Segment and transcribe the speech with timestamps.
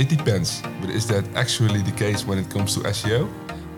[0.00, 3.28] It depends, but is that actually the case when it comes to SEO?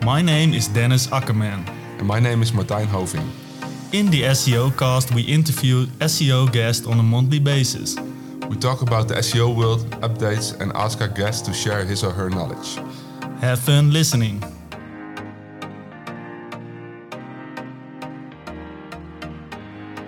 [0.05, 1.65] My name is Dennis Ackerman.
[1.97, 3.29] And my name is Martijn Hoving.
[3.91, 7.97] In the SEO cast, we interview SEO guests on a monthly basis.
[8.47, 12.11] We talk about the SEO world, updates, and ask our guests to share his or
[12.11, 12.79] her knowledge.
[13.41, 14.41] Have fun listening.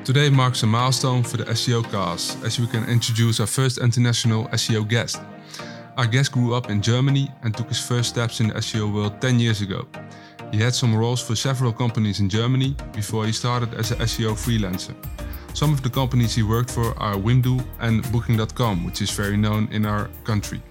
[0.06, 4.48] Today marks a milestone for the SEO cast as we can introduce our first international
[4.54, 5.20] SEO guest.
[5.98, 9.22] Our guest grew up in Germany and took his first steps in the SEO world
[9.22, 9.88] 10 years ago.
[10.52, 14.34] He had some roles for several companies in Germany before he started as an SEO
[14.36, 14.94] freelancer.
[15.54, 19.70] Some of the companies he worked for are Wimdu and Booking.com, which is very known
[19.72, 20.62] in our country.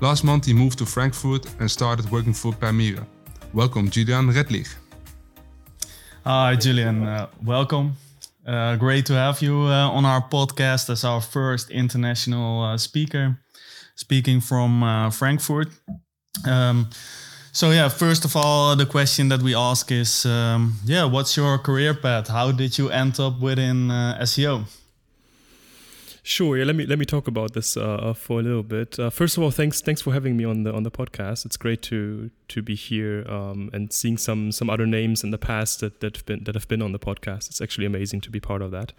[0.00, 3.06] Last month he moved to Frankfurt and started working for Permira.
[3.54, 4.74] Welcome, Julian Redlich.
[6.24, 7.06] Hi, Julian.
[7.06, 7.92] Uh, welcome.
[8.44, 13.38] Uh, great to have you uh, on our podcast as our first international uh, speaker,
[13.98, 15.68] speaking from uh, Frankfurt.
[16.46, 16.88] Um,
[17.50, 21.58] so yeah, first of all, the question that we ask is, um, yeah, what's your
[21.58, 22.28] career path?
[22.28, 24.64] How did you end up within uh, SEO?
[26.28, 26.58] Sure.
[26.58, 26.64] Yeah.
[26.64, 28.98] Let me let me talk about this uh, uh, for a little bit.
[28.98, 31.46] Uh, first of all, thanks thanks for having me on the on the podcast.
[31.46, 35.38] It's great to to be here um, and seeing some some other names in the
[35.38, 37.48] past that that have been that have been on the podcast.
[37.48, 38.92] It's actually amazing to be part of that.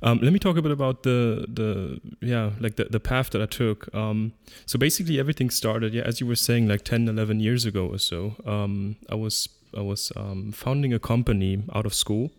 [0.00, 3.42] Um, let me talk a bit about the the yeah like the, the path that
[3.42, 3.92] I took.
[3.92, 4.34] Um,
[4.64, 7.98] so basically, everything started yeah as you were saying like 10, 11 years ago or
[7.98, 8.36] so.
[8.46, 12.30] Um, I was I was um, founding a company out of school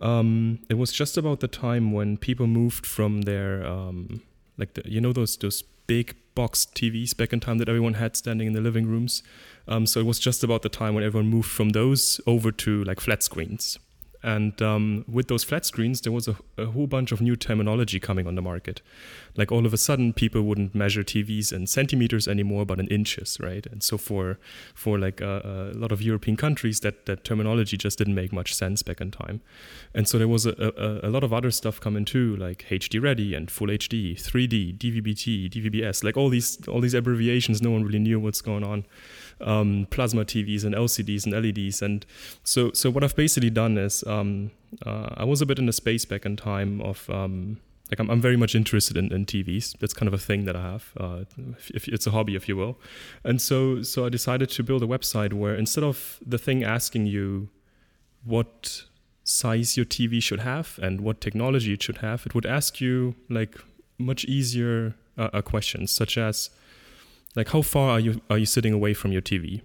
[0.00, 4.22] um, it was just about the time when people moved from their um,
[4.56, 8.16] like the, you know those those big box TVs back in time that everyone had
[8.16, 9.22] standing in the living rooms.
[9.66, 12.84] Um, so it was just about the time when everyone moved from those over to
[12.84, 13.78] like flat screens.
[14.22, 17.98] And um, with those flat screens, there was a, a, whole bunch of new terminology
[17.98, 18.82] coming on the market.
[19.34, 23.38] Like all of a sudden, people wouldn't measure TVs in centimeters anymore, but in inches,
[23.40, 23.66] right?
[23.66, 24.38] And so for
[24.74, 28.54] for like a, a lot of European countries, that that terminology just didn't make much
[28.54, 29.40] sense back in time.
[29.94, 33.00] And so there was a, a, a lot of other stuff coming too, like HD
[33.00, 37.62] Ready and Full HD, 3D, DVB-T, DVB-S, like all these all these abbreviations.
[37.62, 38.84] No one really knew what's going on
[39.40, 41.82] um, plasma TVs and LCDs and LEDs.
[41.82, 42.04] And
[42.44, 44.50] so, so what I've basically done is um,
[44.84, 47.58] uh, I was a bit in the space back in time of um,
[47.90, 49.76] like I'm, I'm very much interested in, in TVs.
[49.78, 50.92] That's kind of a thing that I have.
[50.98, 51.24] Uh,
[51.58, 52.78] if, if it's a hobby, if you will.
[53.24, 57.06] And so, so I decided to build a website where instead of the thing asking
[57.06, 57.48] you
[58.24, 58.84] what
[59.24, 63.16] size your TV should have and what technology it should have, it would ask you
[63.28, 63.56] like
[63.98, 66.50] much easier uh, questions, such as
[67.36, 69.62] like how far are you are you sitting away from your TV?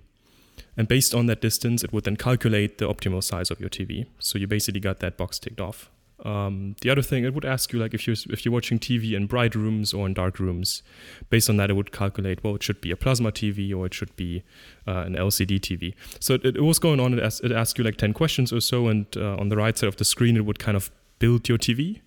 [0.77, 4.07] And based on that distance, it would then calculate the optimal size of your TV.
[4.19, 5.89] So you basically got that box ticked off.
[6.23, 9.13] Um, the other thing, it would ask you like if you're if you're watching TV
[9.13, 10.81] in bright rooms or in dark rooms.
[11.29, 13.93] Based on that, it would calculate well, it should be a plasma TV or it
[13.93, 14.43] should be
[14.87, 15.93] uh, an LCD TV.
[16.19, 17.13] So it, it was going on.
[17.13, 19.87] It, asked, it you like ten questions or so, and uh, on the right side
[19.87, 20.89] of the screen, it would kind of
[21.19, 22.01] build your TV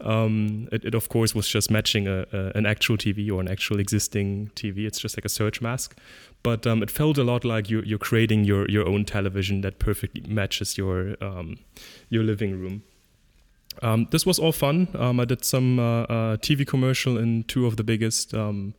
[0.00, 3.48] um, it, it, of course was just matching a, a, an actual TV or an
[3.48, 4.86] actual existing TV.
[4.86, 5.98] It's just like a search mask,
[6.42, 9.78] but um, it felt a lot like you, you're creating your, your own television that
[9.78, 11.58] perfectly matches your um,
[12.10, 12.82] your living room.
[13.82, 14.88] Um, this was all fun.
[14.94, 18.74] Um, I did some uh, uh, TV commercial in two of the biggest um,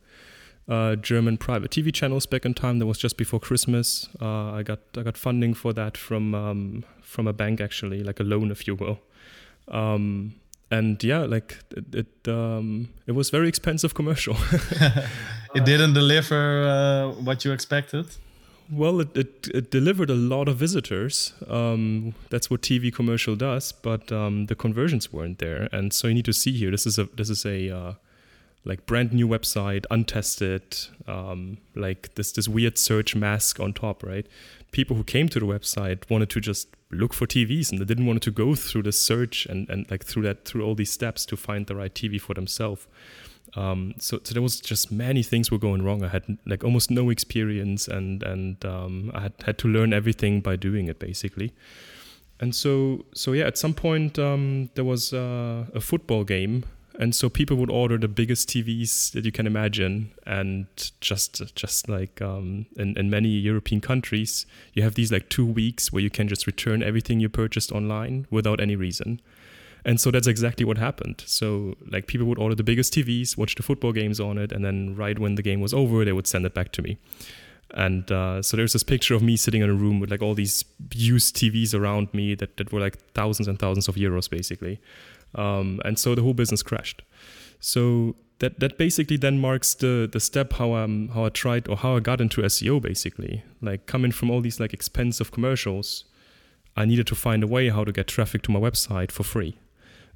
[0.68, 2.78] uh, German private TV channels back in time.
[2.78, 4.08] That was just before Christmas.
[4.20, 8.24] Uh, I got I got funding for that from from a bank actually, like a
[8.24, 9.00] loan, if you will.
[9.68, 10.34] Um,
[10.70, 14.36] and yeah, like it it, um, it was very expensive commercial.
[15.54, 18.06] it didn't deliver uh, what you expected.
[18.72, 21.32] Well, it, it, it, delivered a lot of visitors.
[21.48, 25.68] Um, that's what TV commercial does, but um, the conversions weren't there.
[25.72, 26.70] And so you need to see here.
[26.70, 27.92] This is a this is a uh,
[28.64, 30.76] like brand new website, untested,
[31.08, 34.26] um, like this this weird search mask on top, right?
[34.70, 38.06] People who came to the website wanted to just look for TVs and they didn't
[38.06, 41.24] want to go through the search and, and like through that through all these steps
[41.26, 42.86] to find the right TV for themselves.
[43.56, 46.04] Um, so, so there was just many things were going wrong.
[46.04, 50.40] I had like almost no experience and and um, I had had to learn everything
[50.40, 51.52] by doing it basically.
[52.40, 56.64] And so so yeah, at some point um, there was uh, a football game
[57.00, 60.66] and so people would order the biggest TVs that you can imagine, and
[61.00, 64.44] just just like um, in in many European countries,
[64.74, 68.26] you have these like two weeks where you can just return everything you purchased online
[68.30, 69.18] without any reason.
[69.82, 71.24] And so that's exactly what happened.
[71.26, 74.62] So like people would order the biggest TVs, watch the football games on it, and
[74.62, 76.98] then right when the game was over, they would send it back to me.
[77.72, 80.34] And uh, so there's this picture of me sitting in a room with like all
[80.34, 84.80] these used TVs around me that, that were like thousands and thousands of euros basically.
[85.34, 87.02] Um, and so the whole business crashed.
[87.60, 91.76] So that that basically then marks the the step how um how I tried or
[91.76, 93.44] how I got into SEO basically.
[93.60, 96.04] Like coming from all these like expensive commercials,
[96.76, 99.58] I needed to find a way how to get traffic to my website for free.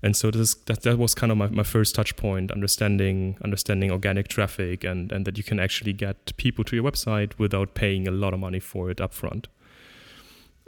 [0.03, 3.91] And so this that that was kind of my, my first touch point, understanding understanding
[3.91, 8.09] organic traffic and and that you can actually get people to your website without paying
[8.09, 9.47] a lot of money for it upfront.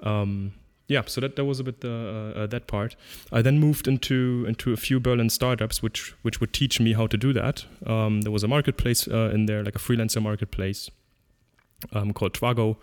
[0.02, 0.52] Um,
[0.88, 2.94] yeah, so that, that was a bit uh, uh, that part.
[3.32, 7.06] I then moved into into a few Berlin startups, which which would teach me how
[7.08, 7.64] to do that.
[7.86, 10.90] Um, there was a marketplace uh, in there, like a freelancer marketplace
[11.92, 12.76] um, called Twago.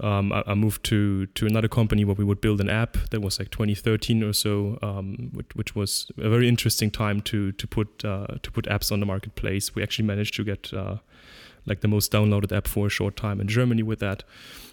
[0.00, 2.96] Um, I, I, moved to to another company where we would build an app.
[3.10, 7.52] That was like 2013 or so, um, which, which, was a very interesting time to
[7.52, 9.74] to put uh, to put apps on the marketplace.
[9.74, 10.98] We actually managed to get uh,
[11.68, 14.24] like the most downloaded app for a short time in Germany with that.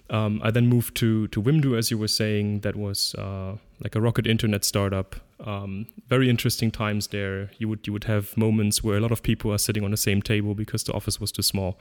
[0.09, 2.59] Um, I then moved to to Wimdu, as you were saying.
[2.59, 5.15] That was uh, like a rocket internet startup.
[5.39, 7.49] Um, very interesting times there.
[7.57, 9.97] You would you would have moments where a lot of people are sitting on the
[9.97, 11.79] same table because the office was too small,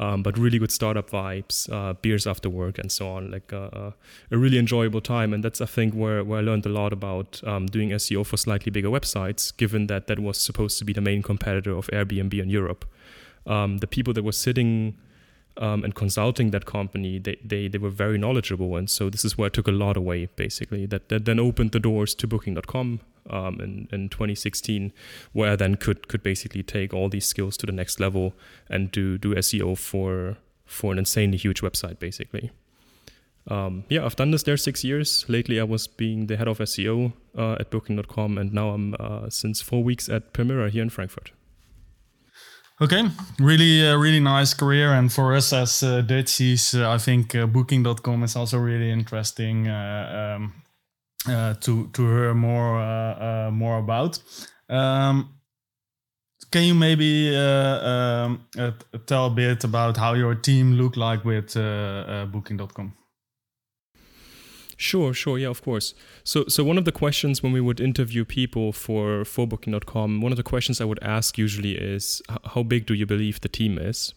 [0.00, 3.30] um, but really good startup vibes, uh, beers after work, and so on.
[3.30, 3.92] Like uh, uh
[4.32, 7.40] a really enjoyable time, and that's I think where where I learned a lot about
[7.46, 9.56] um, doing SEO for slightly bigger websites.
[9.56, 12.84] Given that that was supposed to be the main competitor of Airbnb in Europe,
[13.46, 14.96] um, the people that were sitting
[15.56, 18.76] um, and consulting that company, they, they, they were very knowledgeable.
[18.76, 20.86] And so this is where I took a lot away, basically.
[20.86, 24.92] That, that then opened the doors to Booking.com um, in, in 2016,
[25.32, 28.32] where I then could, could basically take all these skills to the next level
[28.68, 32.50] and do, do SEO for, for an insanely huge website, basically.
[33.48, 35.24] Um, yeah, I've done this there six years.
[35.28, 39.28] Lately, I was being the head of SEO uh, at Booking.com, and now I'm uh,
[39.28, 41.32] since four weeks at Permira here in Frankfurt.
[42.82, 43.02] Okay,
[43.38, 44.94] really, uh, really nice career.
[44.94, 49.68] And for us as uh, Dutchies, uh, I think uh, Booking.com is also really interesting
[49.68, 50.54] uh, um,
[51.28, 54.18] uh, to to hear more more about.
[54.70, 55.34] Um,
[56.50, 58.46] can you maybe um,
[59.06, 61.52] tell a bit about how your team look like with
[62.32, 62.94] Booking.com?
[64.80, 65.92] Sure, sure, yeah, of course.
[66.24, 70.32] So, so one of the questions when we would interview people for for Booking.com, one
[70.32, 72.22] of the questions I would ask usually is,
[72.54, 74.14] how big do you believe the team is?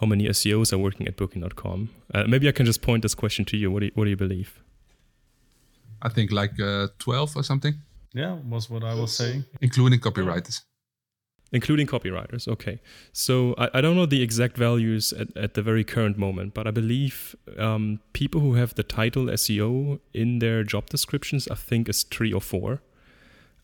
[0.00, 1.90] How many SEOs are working at Booking.com?
[2.12, 3.70] Uh, maybe I can just point this question to you.
[3.70, 4.58] What do you, what do you believe?
[6.02, 7.74] I think like uh, twelve or something.
[8.12, 10.64] Yeah, was what I was saying, including copywriters
[11.52, 12.46] including copywriters.
[12.46, 12.80] Okay,
[13.12, 16.66] so I, I don't know the exact values at, at the very current moment, but
[16.66, 21.88] I believe um, people who have the title SEO in their job descriptions, I think,
[21.88, 22.80] is three or four.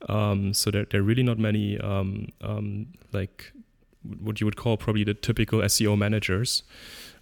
[0.08, 3.52] Um, so there, there are really not many um, um like
[4.20, 6.62] what you would call probably the typical SEO managers.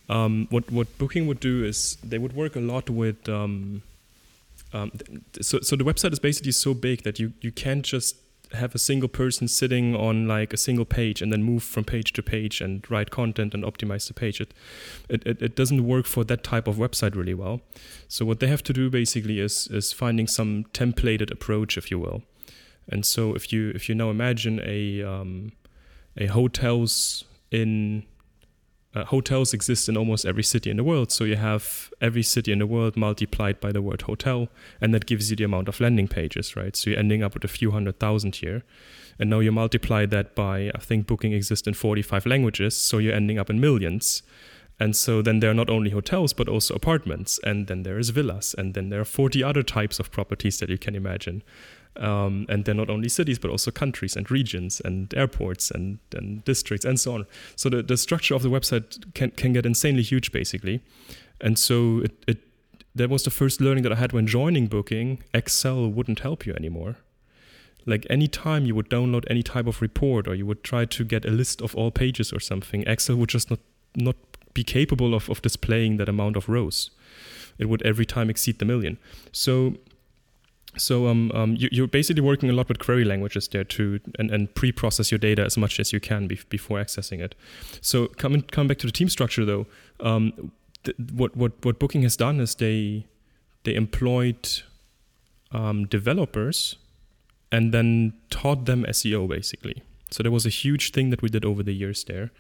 [0.08, 3.28] Um, what what Booking would do is they would work a lot with.
[3.28, 3.82] Um,
[5.40, 8.16] so, so the website is basically so big that you, you can't just
[8.52, 12.12] have a single person sitting on like a single page and then move from page
[12.12, 14.40] to page and write content and optimize the page.
[14.40, 14.54] It,
[15.08, 17.60] it, it doesn't work for that type of website really well.
[18.08, 21.98] So what they have to do basically is is finding some templated approach, if you
[21.98, 22.22] will.
[22.88, 25.52] And so if you if you now imagine a um,
[26.16, 28.04] a hotels in
[28.94, 31.10] uh, hotels exist in almost every city in the world.
[31.10, 34.48] So you have every city in the world multiplied by the word hotel,
[34.80, 36.76] and that gives you the amount of landing pages, right?
[36.76, 38.62] So you're ending up with a few hundred thousand here.
[39.18, 43.14] And now you multiply that by, I think Booking exists in 45 languages, so you're
[43.14, 44.22] ending up in millions.
[44.80, 48.10] And so then there are not only hotels, but also apartments, and then there is
[48.10, 51.42] villas, and then there are 40 other types of properties that you can imagine.
[51.96, 56.44] Um, and they're not only cities, but also countries and regions and airports and, and
[56.44, 57.26] districts and so on.
[57.54, 60.82] So the, the structure of the website can, can get insanely huge, basically.
[61.40, 62.38] And so it, it
[62.94, 65.22] that was the first learning that I had when joining Booking.
[65.32, 66.96] Excel wouldn't help you anymore.
[67.86, 71.24] Like anytime you would download any type of report or you would try to get
[71.24, 73.58] a list of all pages or something, Excel would just not,
[73.96, 74.16] not
[74.54, 76.90] be capable of, of displaying that amount of rows.
[77.58, 78.98] It would every time exceed the million.
[79.32, 79.74] So
[80.76, 84.30] so um, um, you, are basically working a lot with query languages there to and,
[84.30, 87.34] and pre-process your data as much as you can be, before accessing it.
[87.80, 89.66] So coming come back to the team structure though,
[90.00, 90.52] um,
[90.84, 93.06] th- what what what Booking has done is they
[93.64, 94.48] they employed
[95.52, 96.76] um, developers
[97.52, 99.82] and then taught them SEO basically.
[100.10, 102.30] So there was a huge thing that we did over the years there,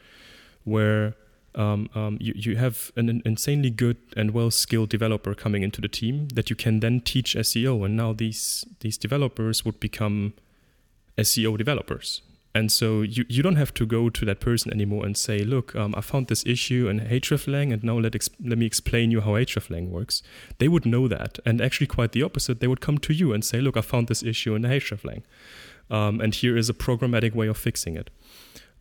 [0.64, 1.16] where
[1.54, 5.88] um, um, you, you have an, insanely good and well skilled developer coming into the
[5.88, 7.84] team that you can then teach SEO.
[7.84, 10.34] And now these these developers would become
[11.18, 12.22] SEO developers.
[12.56, 15.74] And so you, you don't have to go to that person anymore and say, look,
[15.74, 19.32] um, I found this issue in hreflang and now let, let me explain you how
[19.32, 20.22] hreflang works.
[20.58, 21.40] They would know that.
[21.44, 22.60] And actually quite the opposite.
[22.60, 25.24] They would come to you and say, look, I found this issue in hreflang.
[25.90, 28.10] Um, and here is a programmatic way of fixing it.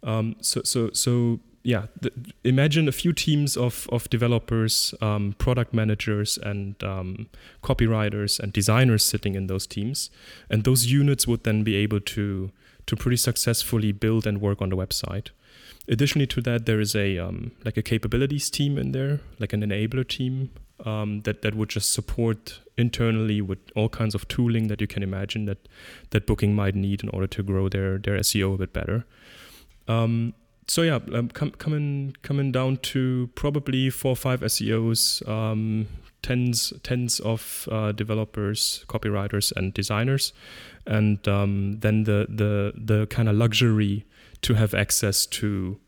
[0.03, 2.12] Um, so so so yeah, the,
[2.43, 7.27] imagine a few teams of, of developers, um, product managers, and um,
[7.63, 10.10] copywriters and designers sitting in those teams,
[10.50, 12.51] and those units would then be able to
[12.86, 15.29] to pretty successfully build and work on the website.
[15.88, 19.62] Additionally to that, there is a um, like a capabilities team in there, like an
[19.62, 20.51] enabler team
[20.86, 25.01] um, that that would just support internally with all kinds of tooling that you can
[25.01, 25.70] imagine that
[26.10, 29.05] that booking might need in order to grow their their SEO a bit better.
[29.88, 30.34] Um,
[30.67, 35.88] so yeah, um, com- coming coming down to probably four or five SEOs, um,
[36.22, 40.34] tens tens of uh, developers, copywriters, and designers,
[40.86, 44.05] and um, then the the the kind of luxury
[44.41, 45.79] to have access to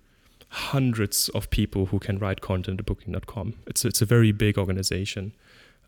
[0.49, 3.55] hundreds of people who can write content at Booking.com.
[3.67, 5.33] It's it's a very big organization,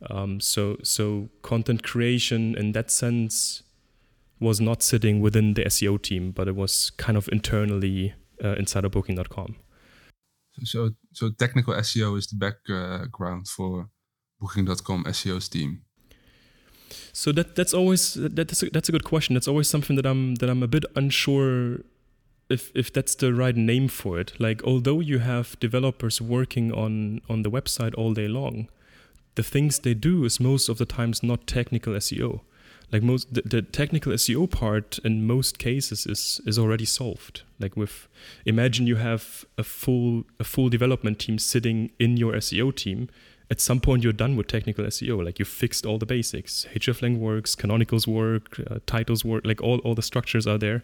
[0.10, 3.64] um, so so content creation in that sense
[4.40, 8.14] was not sitting within the SEO team, but it was kind of internally
[8.44, 9.56] uh, inside of Booking.com.
[10.64, 13.90] So, so technical SEO is the background for
[14.40, 15.82] Booking.com SEO's team.
[17.12, 19.34] So that that's always that, that's a, that's a good question.
[19.34, 21.80] That's always something that I'm that I'm a bit unsure
[22.50, 24.40] if if that's the right name for it.
[24.40, 28.70] Like although you have developers working on on the website all day long,
[29.36, 32.42] the things they do is most of the times not technical SEO
[32.92, 37.44] like most the, the, technical SEO part in most cases is is already solved.
[37.60, 38.08] Like with
[38.46, 43.10] imagine you have a full a full development team sitting in your SEO team.
[43.50, 45.24] At some point, you're done with technical SEO.
[45.24, 46.66] Like you fixed all the basics.
[46.76, 49.46] hreflang works, canonicals work, uh, titles work.
[49.46, 50.84] Like all, all the structures are there.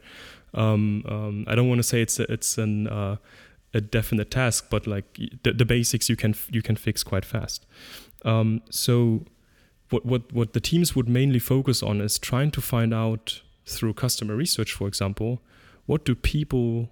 [0.54, 3.18] Um, um, I don't want to say it's a, it's an uh,
[3.74, 7.66] a definite task, but like the, the basics you can you can fix quite fast.
[8.24, 9.26] Um, so
[9.94, 13.94] what, what, what the teams would mainly focus on is trying to find out through
[13.94, 15.42] customer research, for example,
[15.86, 16.90] what do people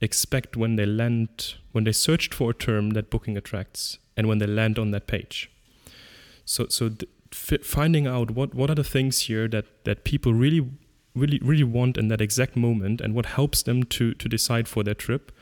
[0.00, 4.38] expect when they land, when they searched for a term that booking attracts, and when
[4.38, 5.50] they land on that page.
[6.44, 6.90] So, so
[7.32, 10.68] f- finding out what, what are the things here that, that people really,
[11.14, 14.84] really, really want in that exact moment, and what helps them to, to decide for
[14.84, 15.32] their trip,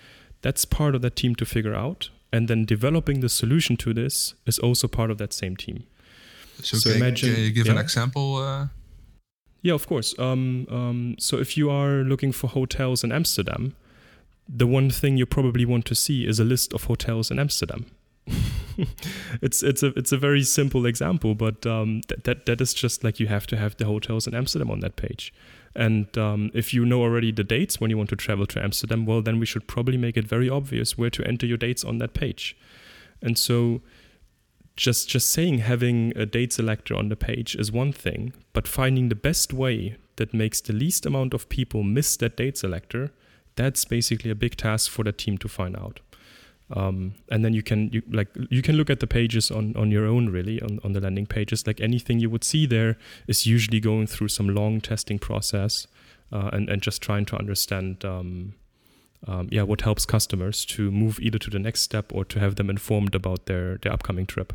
[0.40, 2.10] that's part of that team to figure out.
[2.32, 5.84] And then developing the solution to this is also part of that same team.
[6.62, 7.72] So, so can, imagine, can you give yeah.
[7.72, 8.36] an example?
[8.36, 8.68] Uh?
[9.62, 10.16] Yeah, of course.
[10.18, 13.74] Um, um, so if you are looking for hotels in Amsterdam,
[14.48, 17.86] the one thing you probably want to see is a list of hotels in Amsterdam.
[19.42, 23.04] it's it's a it's a very simple example, but um, that, that that is just
[23.04, 25.32] like you have to have the hotels in Amsterdam on that page.
[25.74, 29.04] And um, if you know already the dates when you want to travel to Amsterdam,
[29.04, 31.98] well, then we should probably make it very obvious where to enter your dates on
[31.98, 32.56] that page.
[33.20, 33.82] And so
[34.76, 39.08] just just saying having a date selector on the page is one thing, but finding
[39.08, 43.10] the best way that makes the least amount of people miss that date selector,
[43.54, 46.00] that's basically a big task for the team to find out.
[46.70, 49.92] Um, and then you can you, like you can look at the pages on, on
[49.92, 52.96] your own really on, on the landing pages like anything you would see there
[53.28, 55.86] is usually going through some long testing process
[56.32, 58.54] uh, and, and just trying to understand um,
[59.28, 62.56] um, yeah what helps customers to move either to the next step or to have
[62.56, 64.52] them informed about their their upcoming trip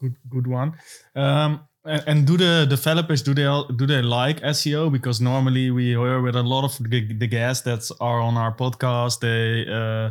[0.00, 0.74] good good one.
[1.14, 4.92] Um, and, do the developers do they do they like SEO?
[4.92, 8.54] Because normally we hear with a lot of the, the guests that are on our
[8.54, 10.10] podcast, they uh,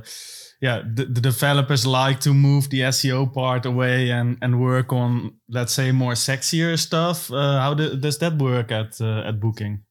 [0.61, 5.35] yeah the, the, developers like to move the SEO part away and and work on
[5.49, 7.31] let's say more sexier stuff.
[7.31, 9.83] Uh, how do, does that work at uh, at Booking?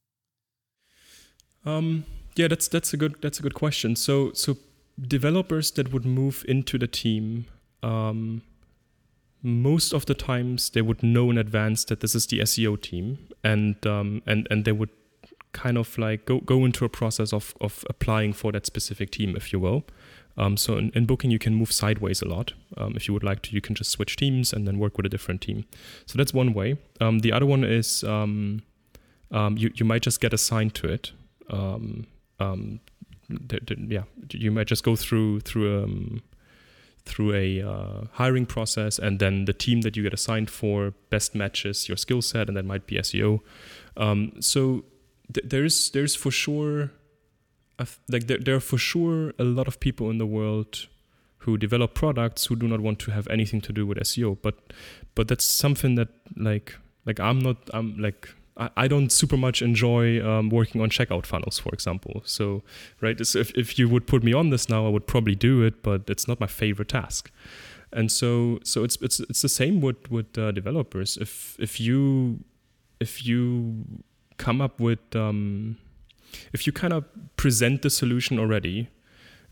[1.64, 2.04] Um,
[2.36, 3.96] yeah, that's that's a good that's a good question.
[3.96, 4.56] So so
[5.00, 7.46] developers that would move into the team.
[7.82, 8.42] Um,
[9.46, 13.28] most of the times they would know in advance that this is the SEO team,
[13.44, 14.90] and um, and and they would
[15.52, 19.36] kind of like go go into a process of of applying for that specific team,
[19.36, 19.84] if you will.
[20.38, 22.52] Um, so in, in, booking, you can move sideways a lot.
[22.76, 25.06] Um, if you would like to, you can just switch teams and then work with
[25.06, 25.64] a different team.
[26.04, 26.76] So that's one way.
[27.00, 28.62] Um, the other one is um,
[29.30, 31.12] um, you you might just get assigned to it.
[31.48, 32.06] Um,
[32.38, 36.20] the, the, yeah, you might just go through through
[37.06, 41.34] through a uh, hiring process, and then the team that you get assigned for best
[41.34, 43.40] matches your skill set, and that might be SEO.
[43.96, 44.84] Um, so
[45.32, 46.90] th- there's there's for sure,
[48.08, 50.88] like there, there are for sure a lot of people in the world
[51.38, 54.72] who develop products who do not want to have anything to do with SEO, but
[55.14, 60.26] but that's something that like like I'm not I'm like I don't super much enjoy
[60.26, 62.22] um, working on checkout funnels, for example.
[62.24, 62.62] So,
[63.02, 65.82] right, if, if you would put me on this now, I would probably do it,
[65.82, 67.30] but it's not my favorite task.
[67.92, 71.16] And so, so it's it's it's the same with with uh, developers.
[71.18, 72.40] If if you
[72.98, 73.84] if you
[74.38, 75.76] come up with um,
[76.52, 77.04] if you kind of
[77.36, 78.88] present the solution already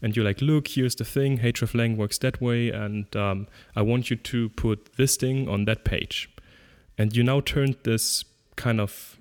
[0.02, 3.46] and you're like, look, here's the thing, hreflang works that way, and um,
[3.76, 6.28] I want you to put this thing on that page.
[6.98, 8.24] And you now turned this
[8.56, 9.18] kind of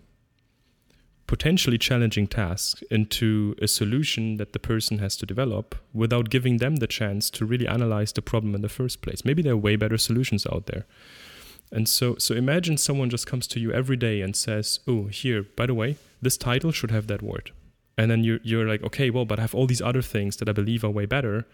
[1.27, 6.75] potentially challenging task into a solution that the person has to develop without giving them
[6.77, 9.23] the chance to really analyze the problem in the first place.
[9.25, 10.85] Maybe there are way better solutions out there.
[11.71, 15.43] And so so imagine someone just comes to you every day and says, "Oh, here,
[15.43, 17.51] by the way, this title should have that word."
[17.97, 20.49] And then you're you're like, "Okay, well, but I have all these other things that
[20.49, 21.47] I believe are way better."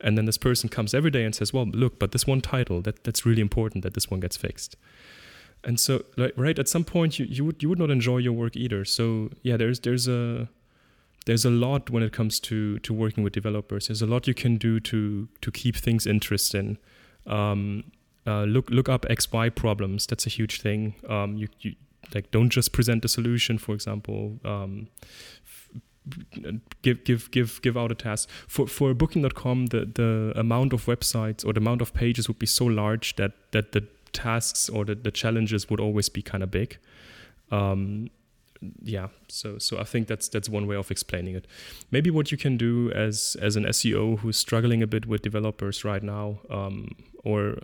[0.00, 2.82] And then this person comes every day and says, "Well, look, but this one title,
[2.82, 4.76] that that's really important that this one gets fixed."
[5.64, 8.32] And so like, right at some point you, you would you would not enjoy your
[8.32, 8.84] work either.
[8.84, 10.48] So yeah there's there's a
[11.26, 13.88] there's a lot when it comes to to working with developers.
[13.88, 16.78] There's a lot you can do to to keep things interesting.
[17.26, 17.84] Um,
[18.26, 20.06] uh, look look up xy problems.
[20.06, 20.94] That's a huge thing.
[21.08, 21.74] Um, you, you
[22.14, 24.38] like don't just present a solution for example.
[24.44, 24.88] Um,
[26.82, 28.28] give give give give out a task.
[28.48, 32.46] For for booking.com the the amount of websites or the amount of pages would be
[32.46, 36.50] so large that that the tasks or the, the challenges would always be kind of
[36.50, 36.78] big.
[37.50, 38.10] Um,
[38.82, 41.46] yeah, so so I think that's that's one way of explaining it.
[41.90, 45.84] Maybe what you can do as as an SEO who's struggling a bit with developers
[45.84, 46.94] right now, um,
[47.24, 47.58] or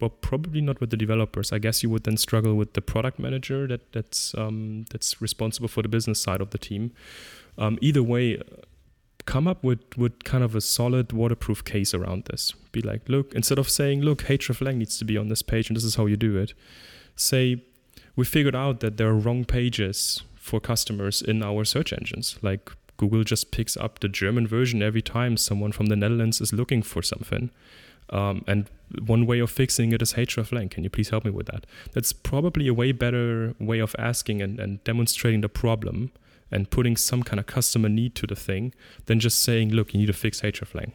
[0.00, 1.52] well, probably not with the developers.
[1.52, 5.68] I guess you would then struggle with the product manager that that's um, that's responsible
[5.68, 6.92] for the business side of the team.
[7.58, 8.40] Um, either way,
[9.26, 12.52] come up with, with kind of a solid waterproof case around this.
[12.72, 15.76] Be like, look, instead of saying, look, hreflang needs to be on this page and
[15.76, 16.54] this is how you do it,
[17.16, 17.62] say,
[18.14, 22.38] we figured out that there are wrong pages for customers in our search engines.
[22.40, 26.52] Like Google just picks up the German version every time someone from the Netherlands is
[26.52, 27.50] looking for something.
[28.10, 28.70] Um, and
[29.04, 30.70] one way of fixing it is hreflang.
[30.70, 31.66] Can you please help me with that?
[31.92, 36.12] That's probably a way better way of asking and, and demonstrating the problem
[36.50, 38.72] and putting some kind of customer need to the thing
[39.06, 40.92] than just saying, look, you need to fix hreflang.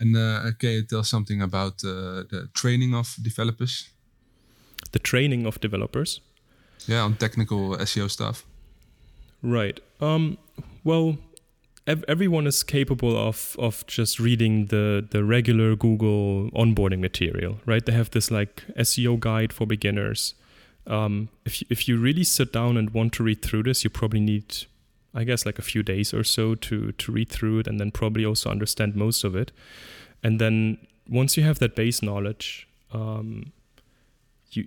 [0.00, 3.90] And uh, can you tell something about uh, the training of developers?
[4.92, 6.20] The training of developers?
[6.86, 8.44] Yeah, on technical SEO stuff.
[9.42, 9.78] Right.
[10.00, 10.38] Um,
[10.82, 11.18] well,
[11.86, 17.84] ev- everyone is capable of of just reading the the regular Google onboarding material, right?
[17.84, 20.34] They have this like SEO guide for beginners
[20.86, 23.90] um, if you, if you really sit down and want to read through this, you
[23.90, 24.64] probably need,
[25.14, 27.90] I guess, like a few days or so to to read through it, and then
[27.90, 29.52] probably also understand most of it.
[30.22, 33.52] And then once you have that base knowledge, um,
[34.50, 34.66] you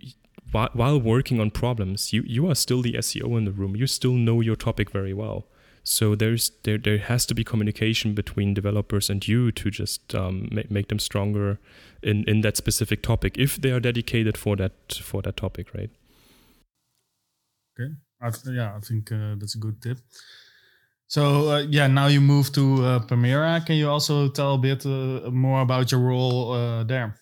[0.51, 3.75] while, while working on problems, you you are still the SEO in the room.
[3.75, 5.45] You still know your topic very well.
[5.83, 10.49] So there's there there has to be communication between developers and you to just um,
[10.51, 11.59] make, make them stronger
[12.01, 15.89] in in that specific topic if they are dedicated for that for that topic, right?
[17.79, 17.93] Okay.
[18.21, 19.97] I yeah, I think uh, that's a good tip.
[21.07, 23.65] So uh, yeah, now you move to uh, Permira.
[23.65, 27.15] Can you also tell a bit uh, more about your role uh, there?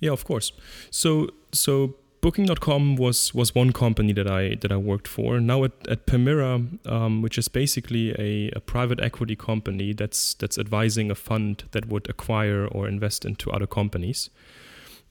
[0.00, 0.52] Yeah, of course.
[0.90, 5.40] So so Booking.com was was one company that I that I worked for.
[5.40, 10.58] Now at, at Permira, um, which is basically a, a private equity company that's that's
[10.58, 14.30] advising a fund that would acquire or invest into other companies.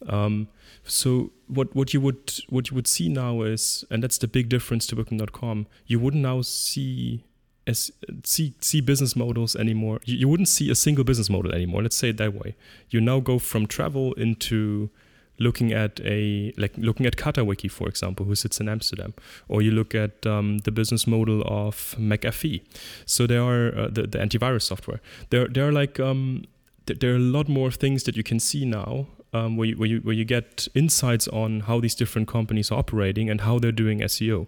[0.10, 0.50] Um,
[0.84, 4.50] so what what you would what you would see now is, and that's the big
[4.50, 5.68] difference to Booking.com.
[5.86, 7.24] You wouldn't now see
[7.66, 7.92] as
[8.24, 10.00] see see business models anymore.
[10.06, 11.84] You, you wouldn't see a single business model anymore.
[11.84, 12.56] Let's say it that way.
[12.90, 14.90] You now go from travel into
[15.40, 19.14] looking at a like looking at Catawiki, for example, who sits in Amsterdam,
[19.48, 22.62] or you look at um, the business model of McAfee.
[23.06, 25.02] So there are uh, the, the antivirus software.
[25.30, 26.46] There there are like um,
[26.86, 29.90] there are a lot more things that you can see now um, where, you, where,
[29.90, 33.72] you, where you get insights on how these different companies are operating and how they're
[33.72, 34.48] doing SEO.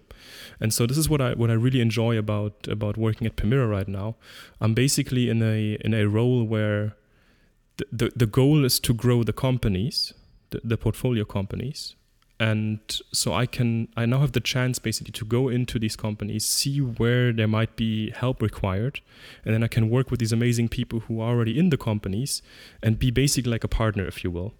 [0.58, 3.68] And so this is what I what I really enjoy about about working at Permira
[3.68, 4.16] right now.
[4.60, 6.96] I'm basically in a in a role where
[7.76, 10.12] the, the, the goal is to grow the companies,
[10.50, 11.94] the, the portfolio companies,
[12.40, 12.80] and
[13.12, 16.80] so i can i now have the chance basically to go into these companies see
[16.80, 19.00] where there might be help required
[19.44, 22.40] and then i can work with these amazing people who are already in the companies
[22.82, 24.54] and be basically like a partner if you will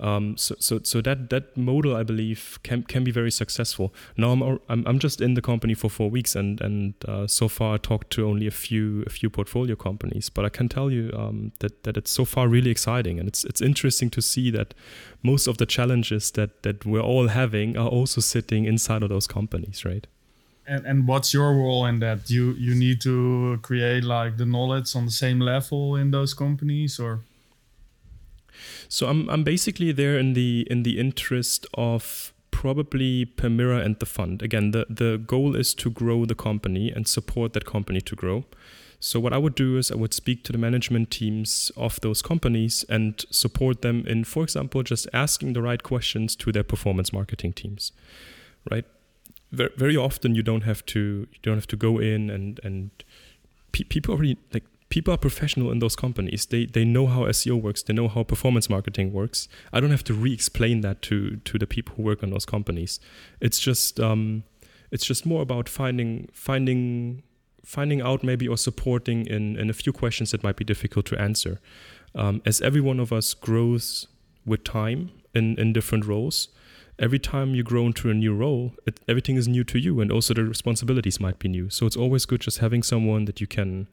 [0.00, 3.92] um, so, so, so that that model, I believe, can can be very successful.
[4.16, 7.48] Now I'm I'm, I'm just in the company for four weeks, and and uh, so
[7.48, 10.30] far I talked to only a few a few portfolio companies.
[10.30, 13.44] But I can tell you um, that that it's so far really exciting, and it's
[13.44, 14.72] it's interesting to see that
[15.22, 19.26] most of the challenges that that we're all having are also sitting inside of those
[19.26, 20.06] companies, right?
[20.66, 22.30] And, and what's your role in that?
[22.30, 26.98] You you need to create like the knowledge on the same level in those companies,
[26.98, 27.20] or
[28.88, 34.06] so I'm I'm basically there in the in the interest of probably Permira and the
[34.06, 34.42] fund.
[34.42, 38.44] Again, the, the goal is to grow the company and support that company to grow.
[39.02, 42.20] So, what I would do is I would speak to the management teams of those
[42.20, 47.10] companies and support them in, for example, just asking the right questions to their performance
[47.10, 47.92] marketing teams,
[48.70, 48.84] right?
[49.52, 52.90] Very, often you don't have to you don't have to go in and and
[53.72, 56.46] pe- people already like people are professional in those companies.
[56.46, 57.82] They they know how SEO works.
[57.82, 59.48] They know how performance marketing works.
[59.72, 63.00] I don't have to re-explain that to to the people who work on those companies.
[63.40, 64.44] It's just um,
[64.90, 67.22] it's just more about finding finding
[67.64, 71.20] finding out maybe or supporting in, in a few questions that might be difficult to
[71.20, 71.60] answer.
[72.14, 74.08] Um, as every one of us grows
[74.44, 76.48] with time in, in different roles,
[77.00, 80.12] every time you grow into a new role, it, everything is new to you, and
[80.12, 81.70] also the responsibilities might be new.
[81.70, 83.88] So it's always good just having someone that you can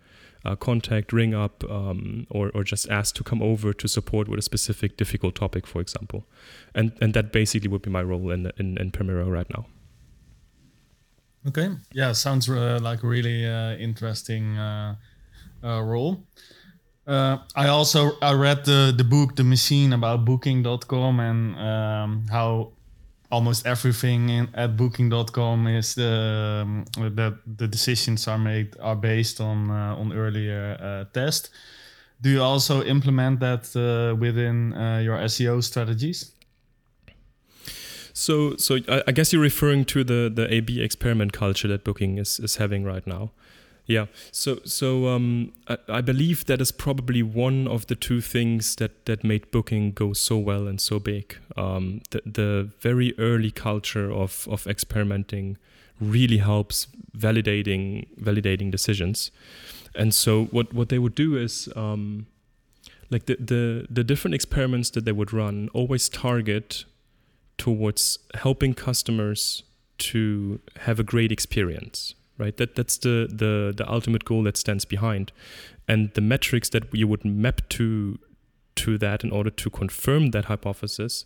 [0.45, 4.37] uh, contact, ring up, um, or, or just ask to come over to support with
[4.37, 6.25] a specific difficult topic, for example.
[6.75, 9.65] And and that basically would be my role in in, in Permira right now.
[11.47, 11.69] Okay.
[11.93, 14.95] Yeah, sounds uh, like a really uh, interesting uh,
[15.63, 16.27] uh role.
[17.07, 22.73] Uh, I also I read the the book The Machine about Booking.com and um, how
[23.29, 29.41] almost everything in, at Booking.com is the um, that the decisions are made are based
[29.41, 31.49] on uh, on earlier tests.
[32.21, 33.69] Do you also implement that
[34.19, 34.71] within
[35.03, 36.33] your SEO strategies?
[38.17, 42.17] So, so I, I, guess you're referring to the the A/B experiment culture that Booking
[42.17, 43.29] is is having right now.
[43.87, 44.07] Yeah.
[44.31, 49.05] So, so um, I, I believe that is probably one of the two things that
[49.05, 51.37] that made Booking go so well and so big.
[51.55, 55.57] Um, the the very early culture of of experimenting
[56.01, 59.31] really helps validating validating decisions.
[59.95, 61.69] And so, what what they would do is.
[61.75, 62.27] Um,
[63.09, 66.83] like the, the the different experiments that they would run always target
[67.57, 69.63] towards helping customers
[69.97, 72.55] to have a great experience right?
[72.57, 75.31] That that's the the the ultimate goal that stands behind.
[75.87, 78.19] And the metrics that you would map to
[78.75, 81.25] to that in order to confirm that hypothesis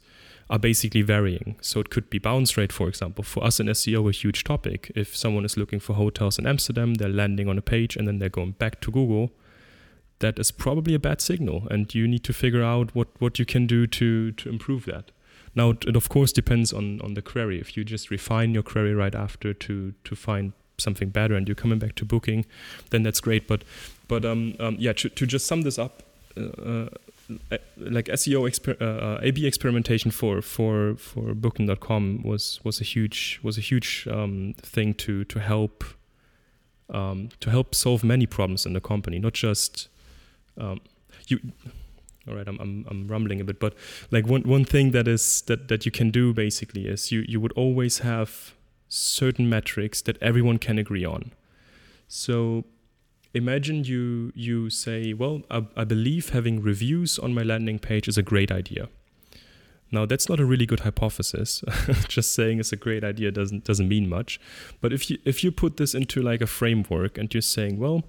[0.50, 1.58] are basically varying.
[1.62, 3.24] So it could be bounce rate for example.
[3.24, 4.92] For us in SEO a huge topic.
[4.96, 8.20] If someone is looking for hotels in Amsterdam they're landing on a page and then
[8.20, 9.32] they're going back to Google
[10.22, 11.68] that is probably a bad signal.
[11.70, 15.12] And you need to figure out what what you can do to to improve that.
[15.54, 17.60] Now, it of course depends on, on the query.
[17.60, 21.56] If you just refine your query right after to to find something better and you're
[21.56, 22.46] coming back to booking,
[22.90, 23.48] then that's great.
[23.48, 23.64] But
[24.08, 26.04] but um, um yeah, to, to just sum this up,
[26.38, 26.88] uh,
[27.52, 32.84] uh like SEO exper- uh, uh A/B experimentation for for for Booking.com was was a
[32.84, 35.84] huge was a huge um, thing to to help
[36.90, 39.88] um, to help solve many problems in the company, not just
[40.58, 40.82] um,
[41.28, 41.40] you
[42.28, 43.74] all right I'm, I'm, I'm rumbling a bit but
[44.12, 47.40] like one, one thing that is that, that you can do basically is you, you
[47.40, 48.54] would always have
[48.94, 51.32] certain metrics that everyone can agree on
[52.08, 52.66] so
[53.34, 58.18] imagine you you say well I, I believe having reviews on my landing page is
[58.18, 58.90] a great idea
[59.92, 61.64] now that's not a really good hypothesis.
[62.08, 64.40] Just saying it's a great idea doesn't doesn't mean much.
[64.80, 68.04] But if you if you put this into like a framework and you're saying, well,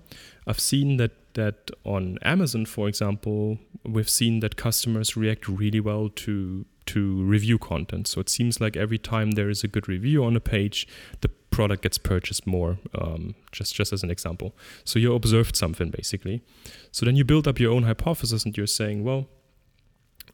[0.46, 6.08] I've seen that that on Amazon, for example, we've seen that customers react really well
[6.08, 8.06] to to review content.
[8.08, 10.86] So it seems like every time there is a good review on a page,
[11.20, 12.78] the product gets purchased more.
[12.98, 14.54] Um, just just as an example.
[14.84, 16.42] So you observed something basically.
[16.90, 19.26] So then you build up your own hypothesis and you're saying, well,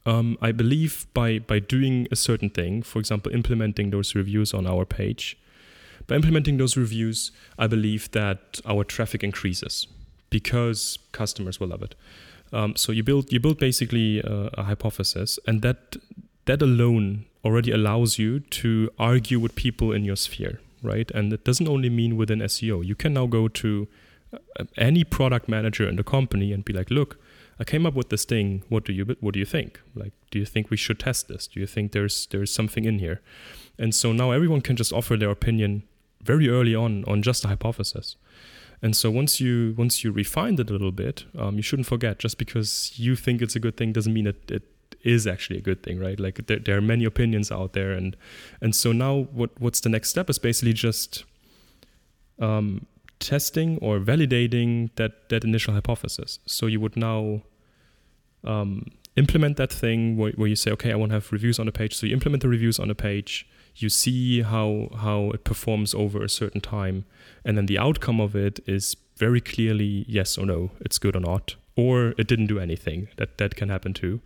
[0.06, 4.66] um, I believe by by doing a certain thing, for example, implementing those reviews on
[4.66, 5.36] our page,
[6.06, 9.86] by implementing those reviews, I believe that our traffic increases
[10.30, 11.94] because customers will love it.
[12.52, 15.96] Um, so you build you build basically a, a hypothesis, and that
[16.48, 21.10] that alone already allows you to argue with people in your sphere, right?
[21.10, 22.84] And it doesn't only mean within SEO.
[22.84, 23.86] You can now go to
[24.32, 27.18] uh, any product manager in the company and be like, look,
[27.60, 28.62] I came up with this thing.
[28.70, 29.80] What do you what do you think?
[29.94, 31.46] Like, do you think we should test this?
[31.48, 33.20] Do you think there's there's something in here?
[33.78, 35.82] And so now everyone can just offer their opinion
[36.22, 38.16] very early on on just a hypothesis.
[38.80, 42.18] And so once you once you refined it a little bit, um, you shouldn't forget
[42.18, 44.62] just because you think it's a good thing doesn't mean it, it
[45.02, 46.18] is actually a good thing, right?
[46.18, 48.16] Like there, there are many opinions out there, and
[48.60, 51.24] and so now what what's the next step is basically just
[52.40, 52.86] um,
[53.18, 56.38] testing or validating that that initial hypothesis.
[56.46, 57.42] So you would now
[58.44, 61.66] um, implement that thing where, where you say, okay, I want to have reviews on
[61.66, 61.94] the page.
[61.96, 63.46] So you implement the reviews on the page.
[63.74, 67.04] You see how how it performs over a certain time,
[67.44, 71.20] and then the outcome of it is very clearly yes or no, it's good or
[71.20, 73.08] not, or it didn't do anything.
[73.16, 74.20] That that can happen too.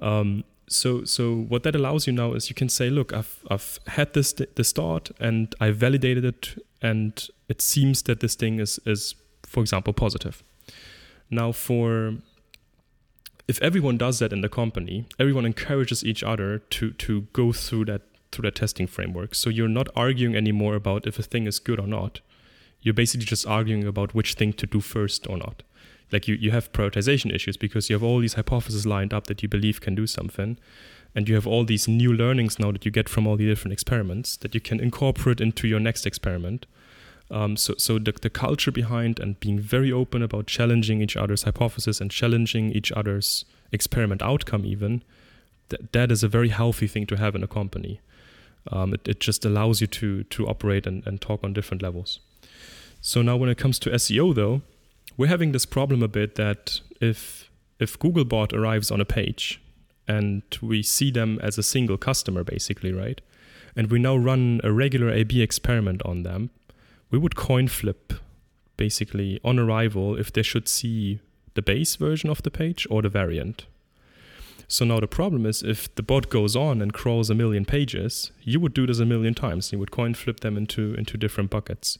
[0.00, 3.78] Um, so so what that allows you now is you can say, look, I've I've
[3.86, 8.80] had this this thought and I validated it, and it seems that this thing is
[8.86, 9.14] is
[9.46, 10.42] for example positive.
[11.30, 12.14] Now for
[13.48, 17.86] if everyone does that in the company, everyone encourages each other to to go through
[17.86, 19.34] that through that testing framework.
[19.34, 22.20] So you're not arguing anymore about if a thing is good or not.
[22.80, 25.62] You're basically just arguing about which thing to do first or not
[26.12, 29.42] like you, you have prioritization issues because you have all these hypotheses lined up that
[29.42, 30.58] you believe can do something
[31.14, 33.72] and you have all these new learnings now that you get from all the different
[33.72, 36.66] experiments that you can incorporate into your next experiment.
[37.30, 41.44] Um, so so the, the culture behind and being very open about challenging each other's
[41.44, 45.02] hypothesis and challenging each other's experiment outcome even
[45.70, 48.00] that, that is a very healthy thing to have in a company.
[48.70, 52.20] Um, it, it just allows you to to operate and, and talk on different levels.
[53.00, 54.62] So now when it comes to seo though
[55.16, 59.60] we're having this problem a bit that if if Googlebot arrives on a page
[60.06, 63.20] and we see them as a single customer basically, right?
[63.74, 66.50] And we now run a regular A/B experiment on them,
[67.10, 68.12] we would coin flip
[68.76, 71.20] basically on arrival if they should see
[71.54, 73.66] the base version of the page or the variant.
[74.68, 78.32] So now the problem is if the bot goes on and crawls a million pages,
[78.42, 79.70] you would do this a million times.
[79.70, 81.98] You would coin flip them into into different buckets.